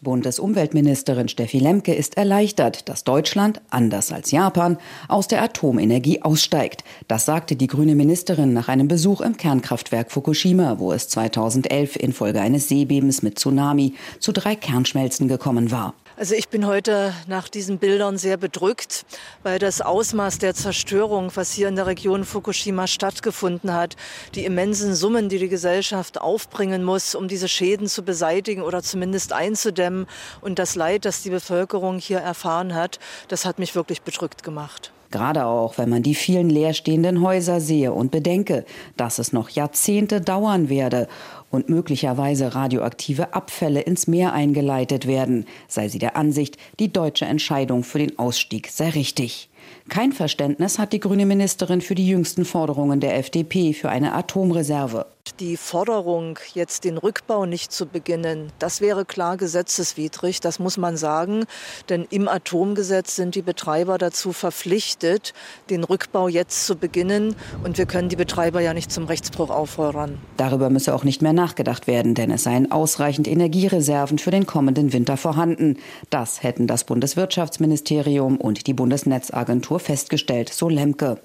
Bundesumweltministerin 0.02 1.28
Steffi 1.28 1.58
Lemke 1.58 1.94
ist 1.94 2.16
erleichtert, 2.16 2.88
dass 2.88 3.04
Deutschland, 3.04 3.60
anders 3.70 4.12
als 4.12 4.30
Japan, 4.30 4.78
aus 5.08 5.28
der 5.28 5.42
Atomenergie 5.42 6.22
aussteigt. 6.22 6.84
Das 7.08 7.24
sagte 7.24 7.56
die 7.56 7.66
grüne 7.66 7.94
Ministerin 7.94 8.52
nach 8.52 8.68
einem 8.68 8.88
Besuch 8.88 9.20
im 9.20 9.36
Kernkraftwerk 9.36 10.10
Fukushima, 10.10 10.78
wo 10.78 10.92
es 10.92 11.08
2011 11.08 11.96
infolge 11.96 12.40
eines 12.40 12.68
Seebebens 12.68 13.22
mit 13.22 13.38
Tsunami 13.38 13.94
zu 14.20 14.32
drei 14.32 14.54
Kernschmelzen 14.54 15.28
gekommen 15.28 15.70
war. 15.70 15.94
Also 16.18 16.34
ich 16.34 16.48
bin 16.48 16.66
heute 16.66 17.14
nach 17.28 17.48
diesen 17.48 17.78
Bildern 17.78 18.18
sehr 18.18 18.36
bedrückt, 18.36 19.06
weil 19.44 19.60
das 19.60 19.80
Ausmaß 19.80 20.38
der 20.38 20.52
Zerstörung, 20.52 21.30
was 21.36 21.52
hier 21.52 21.68
in 21.68 21.76
der 21.76 21.86
Region 21.86 22.24
Fukushima 22.24 22.88
stattgefunden 22.88 23.72
hat, 23.72 23.94
die 24.34 24.44
immensen 24.44 24.96
Summen, 24.96 25.28
die 25.28 25.38
die 25.38 25.48
Gesellschaft 25.48 26.20
aufbringen 26.20 26.82
muss, 26.82 27.14
um 27.14 27.28
diese 27.28 27.46
Schäden 27.46 27.86
zu 27.86 28.02
beseitigen 28.02 28.62
oder 28.62 28.82
zumindest 28.82 29.32
einzudämmen 29.32 30.08
und 30.40 30.58
das 30.58 30.74
Leid, 30.74 31.04
das 31.04 31.22
die 31.22 31.30
Bevölkerung 31.30 32.00
hier 32.00 32.18
erfahren 32.18 32.74
hat, 32.74 32.98
das 33.28 33.44
hat 33.44 33.60
mich 33.60 33.76
wirklich 33.76 34.02
bedrückt 34.02 34.42
gemacht. 34.42 34.90
Gerade 35.10 35.46
auch, 35.46 35.78
wenn 35.78 35.88
man 35.88 36.02
die 36.02 36.14
vielen 36.14 36.50
leerstehenden 36.50 37.22
Häuser 37.22 37.60
sehe 37.60 37.92
und 37.92 38.10
bedenke, 38.10 38.64
dass 38.96 39.18
es 39.18 39.32
noch 39.32 39.48
Jahrzehnte 39.48 40.20
dauern 40.20 40.68
werde 40.68 41.08
und 41.50 41.70
möglicherweise 41.70 42.54
radioaktive 42.54 43.32
Abfälle 43.32 43.80
ins 43.80 44.06
Meer 44.06 44.34
eingeleitet 44.34 45.06
werden, 45.06 45.46
sei 45.66 45.88
sie 45.88 45.98
der 45.98 46.16
Ansicht, 46.16 46.58
die 46.78 46.92
deutsche 46.92 47.24
Entscheidung 47.24 47.84
für 47.84 47.98
den 47.98 48.18
Ausstieg 48.18 48.68
sei 48.68 48.90
richtig. 48.90 49.48
Kein 49.88 50.12
Verständnis 50.12 50.78
hat 50.78 50.92
die 50.92 51.00
grüne 51.00 51.24
Ministerin 51.24 51.80
für 51.80 51.94
die 51.94 52.06
jüngsten 52.06 52.44
Forderungen 52.44 53.00
der 53.00 53.16
FDP 53.16 53.72
für 53.72 53.88
eine 53.88 54.12
Atomreserve. 54.14 55.06
Die 55.36 55.56
Forderung, 55.56 56.38
jetzt 56.54 56.84
den 56.84 56.98
Rückbau 56.98 57.46
nicht 57.46 57.72
zu 57.72 57.86
beginnen, 57.86 58.52
das 58.58 58.80
wäre 58.80 59.04
klar 59.04 59.36
gesetzeswidrig, 59.36 60.40
das 60.40 60.58
muss 60.58 60.76
man 60.76 60.96
sagen. 60.96 61.44
Denn 61.88 62.06
im 62.10 62.28
Atomgesetz 62.28 63.16
sind 63.16 63.34
die 63.34 63.42
Betreiber 63.42 63.98
dazu 63.98 64.32
verpflichtet, 64.32 65.34
den 65.70 65.84
Rückbau 65.84 66.28
jetzt 66.28 66.66
zu 66.66 66.76
beginnen. 66.76 67.36
Und 67.64 67.78
wir 67.78 67.86
können 67.86 68.08
die 68.08 68.16
Betreiber 68.16 68.60
ja 68.60 68.74
nicht 68.74 68.90
zum 68.90 69.04
Rechtsbruch 69.04 69.50
auffordern. 69.50 70.18
Darüber 70.36 70.70
müsse 70.70 70.94
auch 70.94 71.04
nicht 71.04 71.22
mehr 71.22 71.32
nachgedacht 71.32 71.86
werden, 71.86 72.14
denn 72.14 72.30
es 72.30 72.44
seien 72.44 72.72
ausreichend 72.72 73.28
Energiereserven 73.28 74.18
für 74.18 74.30
den 74.30 74.46
kommenden 74.46 74.92
Winter 74.92 75.16
vorhanden. 75.16 75.76
Das 76.10 76.42
hätten 76.42 76.66
das 76.66 76.84
Bundeswirtschaftsministerium 76.84 78.36
und 78.36 78.66
die 78.66 78.74
Bundesnetzagentur 78.74 79.80
festgestellt, 79.80 80.52
so 80.52 80.68
Lemke. 80.68 81.18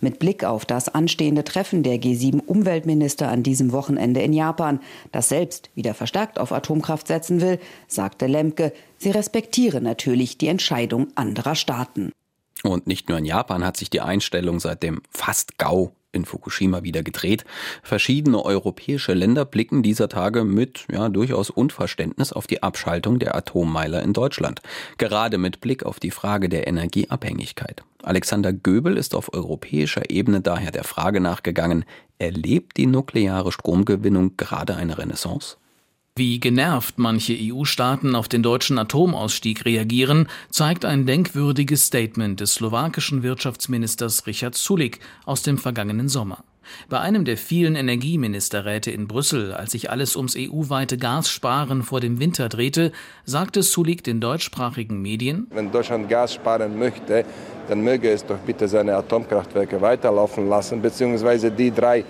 Mit 0.00 0.18
Blick 0.18 0.44
auf 0.44 0.64
das 0.64 0.88
anstehende 0.88 1.44
Treffen 1.44 1.82
der 1.82 1.96
G7-Umweltminister 1.96 3.28
an 3.28 3.42
diesem 3.50 3.72
Wochenende 3.72 4.22
in 4.22 4.32
Japan, 4.32 4.78
das 5.10 5.28
selbst 5.28 5.70
wieder 5.74 5.92
verstärkt 5.92 6.38
auf 6.38 6.52
Atomkraft 6.52 7.08
setzen 7.08 7.40
will, 7.40 7.58
sagte 7.88 8.28
Lemke, 8.28 8.72
sie 8.96 9.10
respektiere 9.10 9.80
natürlich 9.80 10.38
die 10.38 10.46
Entscheidung 10.46 11.08
anderer 11.16 11.56
Staaten. 11.56 12.12
Und 12.62 12.86
nicht 12.86 13.08
nur 13.08 13.18
in 13.18 13.24
Japan 13.24 13.64
hat 13.64 13.76
sich 13.76 13.90
die 13.90 14.00
Einstellung 14.00 14.60
seit 14.60 14.82
dem 14.82 15.02
fast 15.10 15.58
GAU 15.58 15.92
in 16.12 16.24
Fukushima 16.24 16.82
wieder 16.82 17.02
gedreht. 17.02 17.44
Verschiedene 17.82 18.44
europäische 18.44 19.14
Länder 19.14 19.44
blicken 19.44 19.82
dieser 19.82 20.08
Tage 20.08 20.44
mit 20.44 20.86
ja, 20.90 21.08
durchaus 21.08 21.50
Unverständnis 21.50 22.32
auf 22.32 22.46
die 22.46 22.62
Abschaltung 22.62 23.18
der 23.18 23.34
Atommeiler 23.36 24.02
in 24.02 24.12
Deutschland. 24.12 24.60
Gerade 24.98 25.38
mit 25.38 25.60
Blick 25.60 25.84
auf 25.84 26.00
die 26.00 26.10
Frage 26.10 26.48
der 26.48 26.66
Energieabhängigkeit. 26.66 27.82
Alexander 28.02 28.52
Göbel 28.52 28.96
ist 28.96 29.14
auf 29.14 29.32
europäischer 29.32 30.10
Ebene 30.10 30.40
daher 30.40 30.72
der 30.72 30.84
Frage 30.84 31.20
nachgegangen, 31.20 31.84
erlebt 32.18 32.76
die 32.76 32.86
nukleare 32.86 33.52
Stromgewinnung 33.52 34.36
gerade 34.36 34.76
eine 34.76 34.98
Renaissance? 34.98 35.56
Wie 36.16 36.40
genervt 36.40 36.98
manche 36.98 37.34
EU-Staaten 37.38 38.14
auf 38.14 38.28
den 38.28 38.42
deutschen 38.42 38.78
Atomausstieg 38.78 39.64
reagieren, 39.64 40.28
zeigt 40.50 40.84
ein 40.84 41.06
denkwürdiges 41.06 41.86
Statement 41.86 42.40
des 42.40 42.54
slowakischen 42.54 43.22
Wirtschaftsministers 43.22 44.26
Richard 44.26 44.56
Sulik 44.56 44.98
aus 45.24 45.42
dem 45.42 45.56
vergangenen 45.56 46.08
Sommer. 46.08 46.44
Bei 46.88 47.00
einem 47.00 47.24
der 47.24 47.36
vielen 47.36 47.74
Energieministerräte 47.74 48.90
in 48.90 49.08
Brüssel, 49.08 49.54
als 49.54 49.72
sich 49.72 49.90
alles 49.90 50.16
ums 50.16 50.36
EU-weite 50.36 50.98
Gassparen 50.98 51.82
vor 51.82 52.00
dem 52.00 52.18
Winter 52.20 52.48
drehte, 52.48 52.92
sagte 53.24 53.62
Sulik 53.62 54.04
den 54.04 54.20
deutschsprachigen 54.20 55.00
Medien, 55.00 55.46
Wenn 55.50 55.72
Deutschland 55.72 56.08
Gas 56.08 56.34
sparen 56.34 56.78
möchte, 56.78 57.24
dann 57.68 57.82
möge 57.82 58.10
es 58.10 58.26
doch 58.26 58.38
bitte 58.38 58.68
seine 58.68 58.96
Atomkraftwerke 58.96 59.80
weiterlaufen 59.80 60.48
lassen, 60.48 60.82
beziehungsweise 60.82 61.50
die 61.50 61.70
drei 61.70 62.04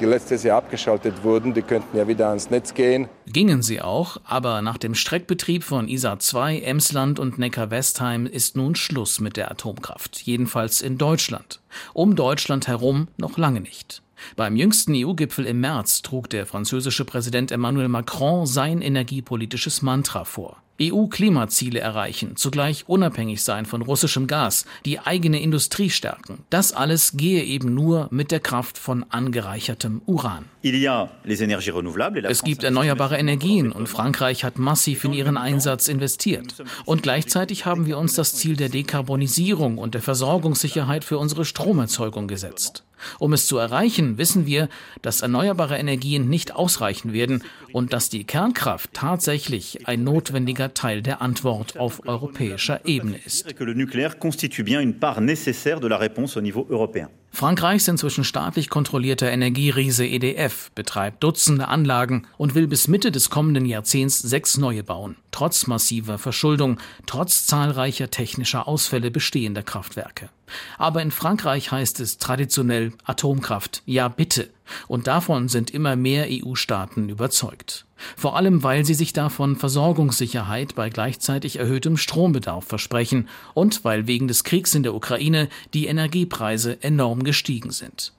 die 0.00 0.04
letztes 0.04 0.42
Jahr 0.42 0.58
abgeschaltet 0.58 1.22
wurden, 1.22 1.54
die 1.54 1.62
könnten 1.62 1.96
ja 1.96 2.08
wieder 2.08 2.28
ans 2.28 2.50
Netz 2.50 2.74
gehen. 2.74 3.08
Gingen 3.26 3.62
sie 3.62 3.80
auch, 3.80 4.18
aber 4.24 4.62
nach 4.62 4.78
dem 4.78 4.94
Streckbetrieb 4.94 5.64
von 5.64 5.88
ISA 5.88 6.18
2, 6.18 6.60
Emsland 6.60 7.18
und 7.18 7.38
Neckar-Westheim 7.38 8.26
ist 8.26 8.56
nun 8.56 8.74
Schluss 8.74 9.20
mit 9.20 9.36
der 9.36 9.50
Atomkraft, 9.50 10.20
jedenfalls 10.22 10.80
in 10.80 10.98
Deutschland. 10.98 11.60
Um 11.92 12.16
Deutschland 12.16 12.68
herum 12.68 13.08
noch 13.16 13.38
lange 13.38 13.60
nicht. 13.60 14.02
Beim 14.36 14.56
jüngsten 14.56 14.94
EU-Gipfel 14.94 15.46
im 15.46 15.60
März 15.60 16.02
trug 16.02 16.28
der 16.30 16.46
französische 16.46 17.04
Präsident 17.04 17.52
Emmanuel 17.52 17.88
Macron 17.88 18.46
sein 18.46 18.82
energiepolitisches 18.82 19.82
Mantra 19.82 20.24
vor. 20.24 20.62
EU-Klimaziele 20.80 21.80
erreichen, 21.80 22.36
zugleich 22.36 22.88
unabhängig 22.88 23.42
sein 23.42 23.66
von 23.66 23.82
russischem 23.82 24.26
Gas, 24.26 24.64
die 24.84 25.00
eigene 25.00 25.40
Industrie 25.40 25.90
stärken. 25.90 26.44
Das 26.50 26.72
alles 26.72 27.16
gehe 27.16 27.42
eben 27.44 27.74
nur 27.74 28.08
mit 28.10 28.30
der 28.30 28.40
Kraft 28.40 28.78
von 28.78 29.04
angereichertem 29.08 30.02
Uran. 30.06 30.44
Es 30.62 32.42
gibt 32.42 32.64
erneuerbare 32.64 33.16
Energien 33.16 33.72
und 33.72 33.88
Frankreich 33.88 34.44
hat 34.44 34.58
massiv 34.58 35.04
in 35.04 35.12
ihren 35.12 35.36
Einsatz 35.36 35.88
investiert. 35.88 36.54
Und 36.84 37.02
gleichzeitig 37.02 37.66
haben 37.66 37.86
wir 37.86 37.98
uns 37.98 38.14
das 38.14 38.34
Ziel 38.34 38.56
der 38.56 38.68
Dekarbonisierung 38.68 39.78
und 39.78 39.94
der 39.94 40.02
Versorgungssicherheit 40.02 41.04
für 41.04 41.18
unsere 41.18 41.44
Stromerzeugung 41.44 42.28
gesetzt. 42.28 42.84
Um 43.18 43.32
es 43.32 43.46
zu 43.46 43.58
erreichen, 43.58 44.18
wissen 44.18 44.46
wir, 44.46 44.68
dass 45.02 45.20
erneuerbare 45.20 45.76
Energien 45.78 46.28
nicht 46.28 46.54
ausreichen 46.54 47.12
werden 47.12 47.42
und 47.72 47.92
dass 47.92 48.08
die 48.08 48.24
Kernkraft 48.24 48.92
tatsächlich 48.92 49.86
ein 49.86 50.04
notwendiger 50.04 50.74
Teil 50.74 51.02
der 51.02 51.22
Antwort 51.22 51.78
auf 51.78 52.06
europäischer 52.06 52.84
Ebene 52.86 53.18
ist. 53.24 53.46
Frankreichs 57.30 57.86
inzwischen 57.88 58.24
staatlich 58.24 58.68
kontrollierter 58.68 59.30
Energieriese 59.30 60.06
EDF 60.06 60.70
betreibt 60.74 61.22
Dutzende 61.22 61.68
Anlagen 61.68 62.26
und 62.36 62.54
will 62.54 62.66
bis 62.66 62.88
Mitte 62.88 63.12
des 63.12 63.30
kommenden 63.30 63.66
Jahrzehnts 63.66 64.18
sechs 64.18 64.56
neue 64.56 64.82
bauen, 64.82 65.16
trotz 65.30 65.66
massiver 65.66 66.18
Verschuldung, 66.18 66.78
trotz 67.06 67.46
zahlreicher 67.46 68.10
technischer 68.10 68.66
Ausfälle 68.66 69.10
bestehender 69.10 69.62
Kraftwerke. 69.62 70.30
Aber 70.78 71.02
in 71.02 71.10
Frankreich 71.10 71.70
heißt 71.70 72.00
es 72.00 72.18
traditionell 72.18 72.92
Atomkraft, 73.04 73.82
ja 73.84 74.08
bitte. 74.08 74.50
Und 74.86 75.06
davon 75.06 75.48
sind 75.48 75.70
immer 75.70 75.96
mehr 75.96 76.26
EU-Staaten 76.28 77.08
überzeugt. 77.08 77.84
Vor 78.16 78.36
allem, 78.36 78.62
weil 78.62 78.84
sie 78.84 78.94
sich 78.94 79.12
davon 79.12 79.56
Versorgungssicherheit 79.56 80.74
bei 80.74 80.88
gleichzeitig 80.90 81.58
erhöhtem 81.58 81.96
Strombedarf 81.96 82.64
versprechen 82.64 83.28
und 83.54 83.84
weil 83.84 84.06
wegen 84.06 84.28
des 84.28 84.44
Kriegs 84.44 84.74
in 84.74 84.82
der 84.82 84.94
Ukraine 84.94 85.48
die 85.74 85.86
Energiepreise 85.86 86.82
enorm 86.82 87.24
gestiegen 87.24 87.70
sind. 87.70 88.12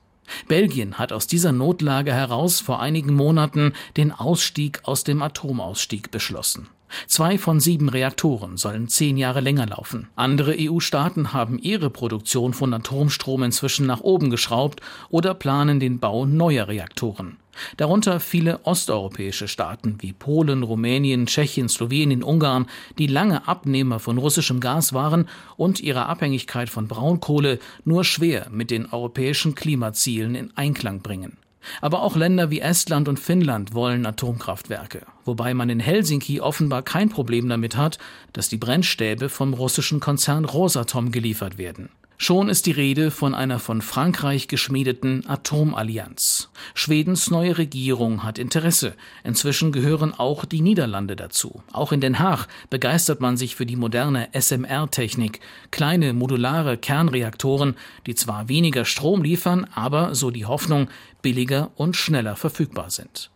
Belgien 0.48 0.98
hat 0.98 1.12
aus 1.12 1.26
dieser 1.26 1.52
Notlage 1.52 2.12
heraus 2.12 2.60
vor 2.60 2.80
einigen 2.80 3.14
Monaten 3.14 3.72
den 3.96 4.12
Ausstieg 4.12 4.80
aus 4.84 5.04
dem 5.04 5.22
Atomausstieg 5.22 6.10
beschlossen. 6.10 6.68
Zwei 7.06 7.38
von 7.38 7.60
sieben 7.60 7.88
Reaktoren 7.88 8.56
sollen 8.56 8.88
zehn 8.88 9.16
Jahre 9.16 9.40
länger 9.40 9.66
laufen. 9.66 10.08
Andere 10.16 10.56
EU-Staaten 10.58 11.32
haben 11.32 11.58
ihre 11.58 11.90
Produktion 11.90 12.52
von 12.52 12.72
Atomstrom 12.72 13.42
inzwischen 13.42 13.86
nach 13.86 14.00
oben 14.00 14.30
geschraubt 14.30 14.80
oder 15.08 15.34
planen 15.34 15.80
den 15.80 15.98
Bau 15.98 16.26
neuer 16.26 16.68
Reaktoren. 16.68 17.36
Darunter 17.76 18.20
viele 18.20 18.60
osteuropäische 18.64 19.48
Staaten 19.48 19.96
wie 20.00 20.12
Polen, 20.12 20.62
Rumänien, 20.62 21.26
Tschechien, 21.26 21.68
Slowenien, 21.68 22.22
Ungarn, 22.22 22.66
die 22.98 23.06
lange 23.06 23.46
Abnehmer 23.48 23.98
von 23.98 24.18
russischem 24.18 24.60
Gas 24.60 24.92
waren 24.92 25.28
und 25.56 25.80
ihre 25.80 26.06
Abhängigkeit 26.06 26.70
von 26.70 26.88
Braunkohle 26.88 27.58
nur 27.84 28.04
schwer 28.04 28.48
mit 28.50 28.70
den 28.70 28.86
europäischen 28.86 29.54
Klimazielen 29.54 30.34
in 30.34 30.56
Einklang 30.56 31.00
bringen. 31.00 31.36
Aber 31.80 32.02
auch 32.02 32.16
Länder 32.16 32.50
wie 32.50 32.60
Estland 32.60 33.08
und 33.08 33.18
Finnland 33.18 33.74
wollen 33.74 34.06
Atomkraftwerke, 34.06 35.06
wobei 35.24 35.54
man 35.54 35.70
in 35.70 35.80
Helsinki 35.80 36.40
offenbar 36.40 36.82
kein 36.82 37.08
Problem 37.08 37.48
damit 37.48 37.76
hat, 37.76 37.98
dass 38.32 38.48
die 38.48 38.56
Brennstäbe 38.56 39.28
vom 39.28 39.54
russischen 39.54 40.00
Konzern 40.00 40.44
Rosatom 40.44 41.12
geliefert 41.12 41.58
werden. 41.58 41.90
Schon 42.22 42.50
ist 42.50 42.66
die 42.66 42.72
Rede 42.72 43.10
von 43.10 43.34
einer 43.34 43.58
von 43.58 43.80
Frankreich 43.80 44.46
geschmiedeten 44.46 45.26
Atomallianz. 45.26 46.50
Schwedens 46.74 47.30
neue 47.30 47.56
Regierung 47.56 48.24
hat 48.24 48.38
Interesse. 48.38 48.92
Inzwischen 49.24 49.72
gehören 49.72 50.12
auch 50.12 50.44
die 50.44 50.60
Niederlande 50.60 51.16
dazu. 51.16 51.62
Auch 51.72 51.92
in 51.92 52.02
Den 52.02 52.18
Haag 52.18 52.46
begeistert 52.68 53.22
man 53.22 53.38
sich 53.38 53.56
für 53.56 53.64
die 53.64 53.76
moderne 53.76 54.28
SMR-Technik, 54.38 55.40
kleine 55.70 56.12
modulare 56.12 56.76
Kernreaktoren, 56.76 57.74
die 58.06 58.14
zwar 58.14 58.50
weniger 58.50 58.84
Strom 58.84 59.22
liefern, 59.22 59.66
aber, 59.74 60.14
so 60.14 60.30
die 60.30 60.44
Hoffnung, 60.44 60.88
billiger 61.22 61.70
und 61.76 61.96
schneller 61.96 62.36
verfügbar 62.36 62.90
sind. 62.90 63.30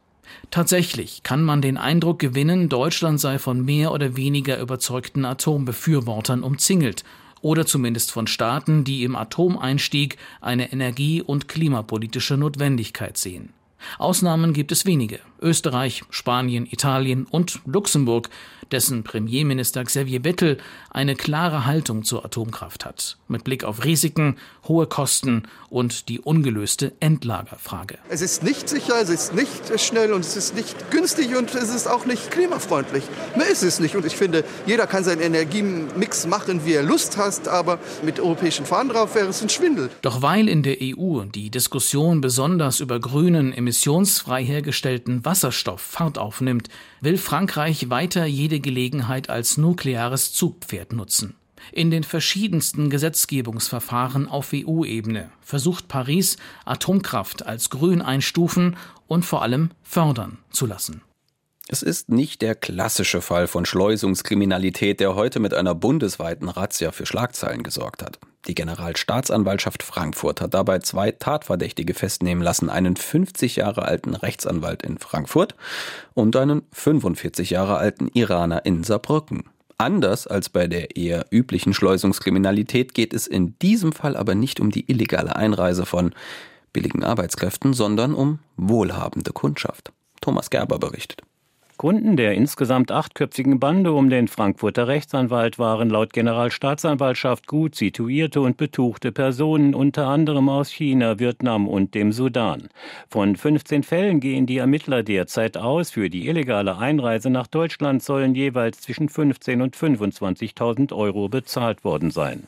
Tatsächlich 0.51 1.23
kann 1.23 1.43
man 1.43 1.63
den 1.63 1.79
Eindruck 1.79 2.19
gewinnen, 2.19 2.69
Deutschland 2.69 3.19
sei 3.19 3.39
von 3.39 3.65
mehr 3.65 3.93
oder 3.93 4.15
weniger 4.19 4.61
überzeugten 4.61 5.25
Atombefürwortern 5.25 6.43
umzingelt 6.43 7.03
oder 7.45 7.67
zumindest 7.67 8.11
von 8.11 8.27
Staaten, 8.27 8.85
die 8.85 9.05
im 9.05 9.17
Atomeinstieg 9.17 10.17
eine 10.41 10.73
energie- 10.73 11.21
und 11.21 11.47
klimapolitische 11.47 12.39
Notwendigkeit 12.39 13.19
sehen. 13.19 13.53
Ausnahmen 13.99 14.55
gibt 14.55 14.73
es 14.73 14.87
wenige. 14.87 15.21
Österreich, 15.43 16.05
Spanien, 16.09 16.67
Italien 16.67 17.27
und 17.31 17.61
Luxemburg 17.67 18.31
dessen 18.73 19.05
Premierminister 19.05 19.85
Xavier 19.85 20.21
Bettel 20.21 20.59
eine 20.91 21.15
klare 21.15 21.67
Haltung 21.67 22.05
zur 22.05 22.25
Atomkraft 22.25 22.85
hat, 22.85 23.19
mit 23.29 23.45
Blick 23.45 23.65
auf 23.65 23.85
Risiken, 23.85 24.37
hohe 24.67 24.87
Kosten 24.87 25.45
und 25.71 26.09
die 26.09 26.21
ungelöste 26.21 26.93
Endlagerfrage. 27.01 27.99
Es 28.09 28.23
ist 28.23 28.43
nicht 28.43 28.69
sicher, 28.69 28.95
es 29.01 29.09
ist 29.09 29.35
nicht 29.35 29.81
schnell 29.81 30.13
und 30.13 30.21
es 30.21 30.37
ist 30.37 30.55
nicht 30.55 30.91
günstig 30.91 31.37
und 31.37 31.55
es 31.55 31.75
ist 31.75 31.89
auch 31.89 32.07
nicht 32.07 32.31
klimafreundlich. 32.31 33.05
Mehr 33.37 33.49
ist 33.49 33.63
es 33.63 33.81
nicht 33.81 33.97
und 33.97 34.07
ich 34.07 34.17
finde, 34.17 34.45
jeder 34.67 34.87
kann 34.87 35.05
seinen 35.05 35.21
Energiemix 35.21 36.27
machen, 36.27 36.65
wie 36.65 36.75
er 36.75 36.83
Lust 36.83 37.17
hat, 37.17 37.49
aber 37.49 37.79
mit 38.03 38.21
europäischen 38.21 38.67
Fahnen 38.67 38.91
drauf 38.91 39.15
wäre 39.15 39.29
es 39.29 39.43
ein 39.43 39.49
Schwindel. 39.49 39.91
Doch 40.03 40.23
weil 40.23 40.49
in 40.49 40.63
der 40.63 40.77
EU 40.81 41.25
die 41.25 41.51
Diskussion 41.51 42.21
besonders 42.21 42.81
über 42.81 43.01
grünen, 43.01 43.53
emissionsfrei 43.53 44.45
hergestellten 44.45 45.25
Wasserstoff 45.25 45.81
Fahrt 45.81 46.19
aufnimmt, 46.19 46.69
will 47.05 47.19
Frankreich 47.19 47.91
weiter 47.91 48.25
jede 48.25 48.61
Gelegenheit 48.61 49.29
als 49.31 49.57
nukleares 49.57 50.33
Zugpferd 50.33 50.93
nutzen. 50.93 51.37
In 51.73 51.91
den 51.91 52.05
verschiedensten 52.05 52.91
Gesetzgebungsverfahren 52.91 54.29
auf 54.29 54.53
EU-Ebene 54.53 55.31
versucht 55.41 55.89
Paris, 55.89 56.37
Atomkraft 56.65 57.47
als 57.47 57.71
grün 57.71 58.03
einstufen 58.03 58.77
und 59.07 59.25
vor 59.25 59.43
allem 59.43 59.71
fördern 59.83 60.39
zu 60.51 60.67
lassen. 60.67 61.03
Es 61.69 61.83
ist 61.83 62.11
nicht 62.11 62.43
der 62.43 62.55
klassische 62.55 63.23
Fall 63.23 63.47
von 63.47 63.65
Schleusungskriminalität, 63.65 65.01
der 65.01 65.15
heute 65.15 65.41
mit 65.41 65.55
einer 65.55 65.75
bundesweiten 65.75 66.49
Razzia 66.49 66.93
für 66.93 67.07
Schlagzeilen 67.07 67.63
gesorgt 67.63 68.03
hat. 68.03 68.19
Die 68.47 68.55
Generalstaatsanwaltschaft 68.55 69.83
Frankfurt 69.83 70.41
hat 70.43 70.53
dabei 70.53 70.81
zwei 70.81 71.13
Tatverdächtige 71.13 71.95
festnehmen 71.95 72.43
lassen, 72.43 72.69
einen 72.69 72.97
50 72.97 73.57
Jahre 73.57 73.83
alten 73.83 74.15
Rechtsanwalt 74.15 74.83
in 74.83 74.99
Frankfurt 74.99 75.55
und 76.13 76.37
einen 76.37 76.63
45 76.73 77.51
Jahre 77.51 77.79
alten 77.79 78.09
Iraner 78.09 78.67
in 78.67 78.85
Saarbrücken. 78.85 79.45
Anders 79.79 80.27
als 80.27 80.51
bei 80.51 80.67
der 80.67 80.97
eher 80.97 81.27
üblichen 81.31 81.75
Schleusungskriminalität 81.75 82.95
geht 82.95 83.15
es 83.15 83.27
in 83.27 83.59
diesem 83.61 83.93
Fall 83.93 84.17
aber 84.17 84.35
nicht 84.35 84.61
um 84.61 84.71
die 84.71 84.91
illegale 84.91 85.35
Einreise 85.37 85.87
von 85.87 86.15
billigen 86.73 87.03
Arbeitskräften, 87.03 87.73
sondern 87.73 88.15
um 88.15 88.41
wohlhabende 88.57 89.33
Kundschaft. 89.33 89.93
Thomas 90.21 90.51
Gerber 90.51 90.79
berichtet. 90.79 91.23
Kunden 91.77 92.17
der 92.17 92.35
insgesamt 92.35 92.93
achtköpfigen 92.93 93.59
Bande 93.59 93.93
um 93.93 94.09
den 94.09 94.29
Frankfurter 94.29 94.87
Rechtsanwalt 94.87 95.59
waren 95.59 95.91
laut 95.91 96.13
Generalstaatsanwaltschaft 96.13 97.49
gut 97.49 97.75
situierte 97.75 98.41
und 98.41 98.57
betuchte 98.57 99.11
Personen, 99.11 99.75
unter 99.75 100.07
anderem 100.07 100.49
aus 100.49 100.71
China, 100.71 101.19
Vietnam 101.19 101.67
und 101.67 101.95
dem 101.95 102.13
Sudan. 102.13 102.69
Von 103.09 103.35
15 103.35 103.83
Fällen 103.83 104.21
gehen 104.21 104.47
die 104.47 104.59
Ermittler 104.59 105.03
derzeit 105.03 105.57
aus. 105.57 105.91
Für 105.91 106.09
die 106.09 106.29
illegale 106.29 106.79
Einreise 106.79 107.29
nach 107.29 107.49
Deutschland 107.49 108.03
sollen 108.03 108.37
jeweils 108.37 108.81
zwischen 108.81 109.09
15 109.09 109.61
und 109.61 109.77
25.000 109.77 110.95
Euro 110.95 111.29
bezahlt 111.29 111.83
worden 111.83 112.13
sein. 112.13 112.45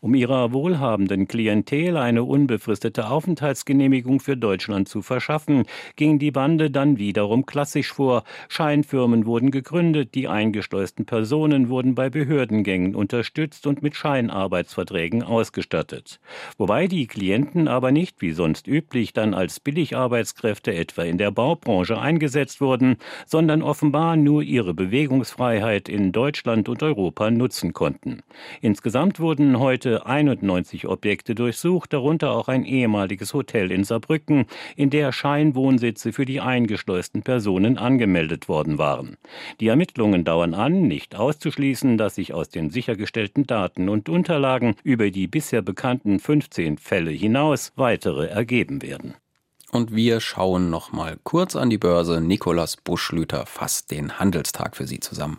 Um 0.00 0.14
ihrer 0.14 0.52
wohlhabenden 0.52 1.28
Klientel 1.28 1.96
eine 1.96 2.24
unbefristete 2.24 3.08
Aufenthaltsgenehmigung 3.08 4.20
für 4.20 4.36
Deutschland 4.36 4.88
zu 4.88 5.02
verschaffen, 5.02 5.64
ging 5.96 6.18
die 6.18 6.30
Bande 6.30 6.70
dann 6.70 6.98
wiederum 6.98 7.46
klassisch 7.46 7.92
vor. 7.92 8.24
Scheinfirmen 8.48 9.26
wurden 9.26 9.50
gegründet, 9.50 10.14
die 10.14 10.28
eingeschleusten 10.28 11.06
Personen 11.06 11.68
wurden 11.68 11.94
bei 11.94 12.10
Behördengängen 12.10 12.94
unterstützt 12.94 13.66
und 13.66 13.82
mit 13.82 13.96
Scheinarbeitsverträgen 13.96 15.22
ausgestattet. 15.22 16.20
Wobei 16.58 16.86
die 16.86 17.06
Klienten 17.06 17.68
aber 17.68 17.92
nicht 17.92 18.20
wie 18.20 18.32
sonst 18.32 18.66
üblich 18.66 19.12
dann 19.12 19.34
als 19.34 19.60
Billigarbeitskräfte 19.60 20.74
etwa 20.74 21.02
in 21.02 21.18
der 21.18 21.30
Baubranche 21.30 21.98
eingesetzt 22.00 22.60
wurden, 22.60 22.96
sondern 23.26 23.62
offenbar 23.62 24.16
nur 24.16 24.42
ihre 24.42 24.74
Bewegungsfreiheit 24.74 25.88
in 25.88 26.12
Deutschland 26.12 26.68
und 26.68 26.82
Europa 26.82 27.30
nutzen 27.30 27.72
konnten. 27.72 28.22
Insgesamt 28.60 29.20
wurden 29.20 29.58
heute 29.60 30.06
91 30.06 30.88
Objekte 30.88 31.36
durchsucht, 31.36 31.92
darunter 31.92 32.32
auch 32.32 32.48
ein 32.48 32.64
ehemaliges 32.64 33.32
Hotel 33.32 33.70
in 33.70 33.84
Saarbrücken, 33.84 34.46
in 34.74 34.90
der 34.90 35.12
Scheinwohnsitze 35.12 36.12
für 36.12 36.24
die 36.24 36.40
eingeschleusten 36.40 37.22
Personen 37.22 37.78
angemeldet 37.78 38.48
worden 38.48 38.78
waren. 38.78 39.16
Die 39.60 39.68
Ermittlungen 39.68 40.24
dauern 40.24 40.54
an, 40.54 40.82
nicht 40.88 41.14
auszuschließen, 41.14 41.96
dass 41.96 42.16
sich 42.16 42.34
aus 42.34 42.48
den 42.48 42.70
sichergestellten 42.70 43.46
Daten 43.46 43.88
und 43.88 44.08
Unterlagen 44.08 44.74
über 44.82 45.10
die 45.10 45.28
bisher 45.28 45.62
bekannten 45.62 46.18
15 46.18 46.78
Fälle 46.78 47.12
hinaus 47.12 47.72
weitere 47.76 48.26
ergeben 48.26 48.82
werden. 48.82 49.14
Und 49.70 49.94
wir 49.94 50.20
schauen 50.20 50.68
noch 50.68 50.92
mal 50.92 51.16
kurz 51.22 51.54
an 51.54 51.70
die 51.70 51.78
Börse. 51.78 52.20
Nikolaus 52.20 52.76
Buschlüter 52.76 53.46
fasst 53.46 53.90
den 53.92 54.18
Handelstag 54.18 54.76
für 54.76 54.86
Sie 54.86 54.98
zusammen. 54.98 55.38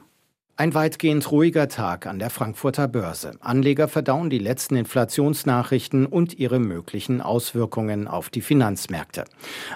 Ein 0.62 0.76
weitgehend 0.76 1.32
ruhiger 1.32 1.70
Tag 1.70 2.06
an 2.06 2.20
der 2.20 2.30
Frankfurter 2.30 2.88
Börse. 2.88 3.32
Anleger 3.40 3.88
verdauen 3.88 4.30
die 4.30 4.38
letzten 4.38 4.76
Inflationsnachrichten 4.76 6.06
und 6.06 6.38
ihre 6.38 6.60
möglichen 6.60 7.20
Auswirkungen 7.20 8.08
auf 8.08 8.30
die 8.30 8.42
Finanzmärkte. 8.42 9.26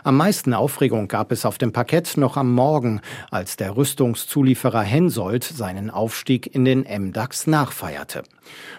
Am 0.03 0.15
meisten 0.15 0.53
Aufregung 0.53 1.07
gab 1.07 1.31
es 1.31 1.43
auf 1.43 1.57
dem 1.57 1.73
Parkett 1.73 2.17
noch 2.17 2.37
am 2.37 2.53
Morgen, 2.53 3.01
als 3.31 3.57
der 3.57 3.75
Rüstungszulieferer 3.75 4.83
Hensoldt 4.83 5.43
seinen 5.43 5.89
Aufstieg 5.89 6.53
in 6.53 6.65
den 6.65 6.81
MDAX 6.81 7.47
nachfeierte. 7.47 8.21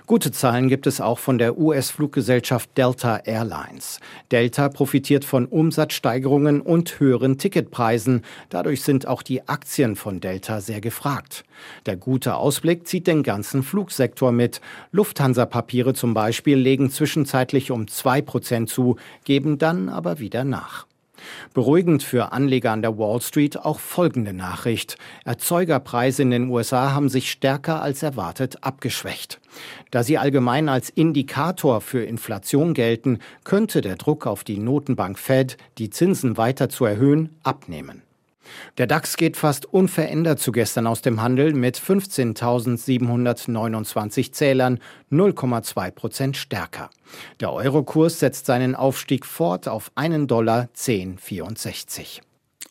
Gute 0.06 0.32
Zahlen 0.32 0.68
gibt 0.68 0.86
es 0.86 1.00
auch 1.00 1.18
von 1.18 1.38
der 1.38 1.58
US-Fluggesellschaft 1.58 2.76
Delta 2.76 3.18
Airlines. 3.24 4.00
Delta 4.30 4.68
profitiert 4.68 5.24
von 5.24 5.46
Umsatzsteigerungen 5.46 6.60
und 6.60 7.00
höheren 7.00 7.38
Ticketpreisen. 7.38 8.22
Dadurch 8.48 8.82
sind 8.82 9.06
auch 9.06 9.22
die 9.22 9.48
Aktien 9.48 9.96
von 9.96 10.20
Delta 10.20 10.60
sehr 10.60 10.80
gefragt. 10.80 11.44
Der 11.86 11.96
gute 11.96 12.36
Ausblick 12.36 12.86
zieht 12.86 13.06
den 13.06 13.22
ganzen 13.22 13.62
Flugsektor 13.62 14.32
mit. 14.32 14.60
Lufthansa-Papiere 14.92 15.94
zum 15.94 16.14
Beispiel 16.14 16.56
legen 16.56 16.90
zwischenzeitlich 16.90 17.70
um 17.70 17.88
zwei 17.88 18.22
Prozent 18.22 18.70
zu, 18.70 18.96
geben 19.24 19.58
dann 19.58 19.88
aber 19.88 20.18
wieder 20.18 20.44
nach. 20.44 20.86
Beruhigend 21.54 22.02
für 22.02 22.32
Anleger 22.32 22.72
an 22.72 22.82
der 22.82 22.98
Wall 22.98 23.20
Street 23.20 23.58
auch 23.58 23.78
folgende 23.78 24.32
Nachricht. 24.32 24.96
Erzeugerpreise 25.24 26.22
in 26.22 26.30
den 26.30 26.48
USA 26.48 26.92
haben 26.92 27.08
sich 27.08 27.30
stärker 27.30 27.82
als 27.82 28.02
erwartet 28.02 28.58
abgeschwächt. 28.62 29.40
Da 29.90 30.02
sie 30.02 30.18
allgemein 30.18 30.68
als 30.68 30.90
Indikator 30.90 31.80
für 31.80 32.04
Inflation 32.04 32.74
gelten, 32.74 33.18
könnte 33.44 33.80
der 33.80 33.96
Druck 33.96 34.26
auf 34.26 34.44
die 34.44 34.58
Notenbank 34.58 35.18
Fed, 35.18 35.56
die 35.78 35.90
Zinsen 35.90 36.36
weiter 36.36 36.68
zu 36.68 36.84
erhöhen, 36.84 37.36
abnehmen. 37.42 38.05
Der 38.78 38.86
DAX 38.86 39.16
geht 39.16 39.36
fast 39.36 39.66
unverändert 39.66 40.38
zu 40.40 40.52
gestern 40.52 40.86
aus 40.86 41.02
dem 41.02 41.20
Handel 41.22 41.52
mit 41.52 41.78
15.729 41.78 44.32
Zählern, 44.32 44.78
0,2 45.10 45.90
Prozent 45.90 46.36
stärker. 46.36 46.90
Der 47.40 47.52
Eurokurs 47.52 48.20
setzt 48.20 48.46
seinen 48.46 48.74
Aufstieg 48.74 49.26
fort 49.26 49.68
auf 49.68 49.90
einen 49.94 50.26
Dollar 50.26 50.68
10,64. 50.76 52.20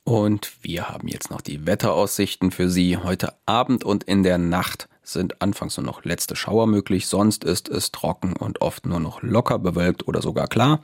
Und 0.03 0.51
wir 0.61 0.89
haben 0.89 1.07
jetzt 1.07 1.31
noch 1.31 1.41
die 1.41 1.65
Wetteraussichten 1.65 2.51
für 2.51 2.69
Sie 2.69 2.97
heute 2.97 3.33
Abend 3.47 3.83
und 3.83 4.03
in 4.03 4.21
der 4.21 4.37
Nacht 4.37 4.87
sind 5.01 5.41
anfangs 5.41 5.77
nur 5.77 5.85
noch 5.85 6.03
letzte 6.03 6.35
Schauer 6.35 6.67
möglich, 6.67 7.07
sonst 7.07 7.43
ist 7.43 7.69
es 7.69 7.91
trocken 7.91 8.35
und 8.35 8.61
oft 8.61 8.85
nur 8.85 8.99
noch 8.99 9.21
locker 9.21 9.59
bewölkt 9.59 10.07
oder 10.07 10.21
sogar 10.21 10.47
klar. 10.47 10.81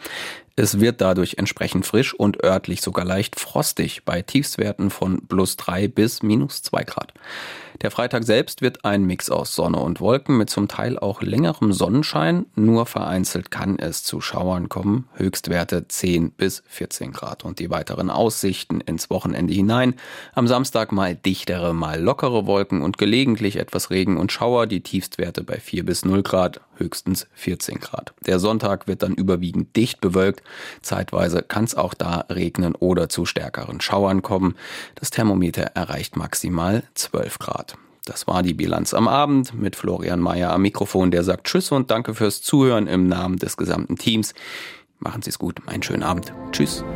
Es 0.55 0.79
wird 0.79 1.01
dadurch 1.01 1.35
entsprechend 1.37 1.85
frisch 1.85 2.13
und 2.13 2.43
örtlich 2.43 2.81
sogar 2.81 3.05
leicht 3.05 3.39
frostig 3.39 4.03
bei 4.03 4.21
Tiefstwerten 4.21 4.89
von 4.89 5.27
plus 5.27 5.55
drei 5.55 5.87
bis 5.87 6.23
minus 6.23 6.61
zwei 6.61 6.83
Grad. 6.83 7.13
Der 7.81 7.89
Freitag 7.89 8.25
selbst 8.25 8.61
wird 8.61 8.85
ein 8.85 9.05
Mix 9.05 9.31
aus 9.31 9.55
Sonne 9.55 9.79
und 9.79 10.01
Wolken 10.01 10.37
mit 10.37 10.51
zum 10.51 10.67
Teil 10.67 10.99
auch 10.99 11.23
längerem 11.23 11.73
Sonnenschein. 11.73 12.45
Nur 12.53 12.85
vereinzelt 12.85 13.49
kann 13.49 13.79
es 13.79 14.03
zu 14.03 14.21
Schauern 14.21 14.69
kommen. 14.69 15.07
Höchstwerte 15.15 15.87
10 15.87 16.29
bis 16.31 16.61
14 16.67 17.11
Grad. 17.11 17.43
Und 17.43 17.57
die 17.57 17.71
weiteren 17.71 18.11
Aussichten 18.11 18.81
ins 18.81 19.09
Wochenende 19.09 19.53
hinein. 19.53 19.95
Am 20.35 20.47
Samstag 20.47 20.91
mal 20.91 21.15
dichtere, 21.15 21.73
mal 21.73 21.99
lockere 21.99 22.45
Wolken 22.45 22.83
und 22.83 22.99
gelegentlich 22.99 23.55
etwas 23.55 23.89
Regen 23.89 24.17
und 24.17 24.31
Schauer. 24.31 24.67
Die 24.67 24.81
Tiefstwerte 24.81 25.43
bei 25.43 25.59
4 25.59 25.83
bis 25.83 26.05
0 26.05 26.21
Grad. 26.21 26.61
Höchstens 26.81 27.27
14 27.33 27.79
Grad. 27.79 28.13
Der 28.25 28.39
Sonntag 28.39 28.87
wird 28.87 29.03
dann 29.03 29.13
überwiegend 29.13 29.75
dicht 29.75 30.01
bewölkt. 30.01 30.43
Zeitweise 30.81 31.41
kann 31.41 31.63
es 31.63 31.75
auch 31.75 31.93
da 31.93 32.25
regnen 32.29 32.75
oder 32.75 33.07
zu 33.07 33.25
stärkeren 33.25 33.79
Schauern 33.81 34.21
kommen. 34.21 34.55
Das 34.95 35.09
Thermometer 35.09 35.63
erreicht 35.75 36.15
maximal 36.17 36.83
12 36.95 37.39
Grad. 37.39 37.77
Das 38.05 38.27
war 38.27 38.41
die 38.41 38.55
Bilanz 38.55 38.93
am 38.93 39.07
Abend 39.07 39.53
mit 39.53 39.75
Florian 39.75 40.19
Mayer 40.19 40.51
am 40.51 40.63
Mikrofon, 40.63 41.11
der 41.11 41.23
sagt 41.23 41.45
Tschüss 41.45 41.71
und 41.71 41.91
danke 41.91 42.15
fürs 42.15 42.41
Zuhören 42.41 42.87
im 42.87 43.07
Namen 43.07 43.37
des 43.37 43.57
gesamten 43.57 43.95
Teams. 43.95 44.33
Machen 44.99 45.21
Sie 45.21 45.29
es 45.29 45.39
gut, 45.39 45.59
einen 45.67 45.83
schönen 45.83 46.03
Abend. 46.03 46.33
Tschüss. 46.51 46.83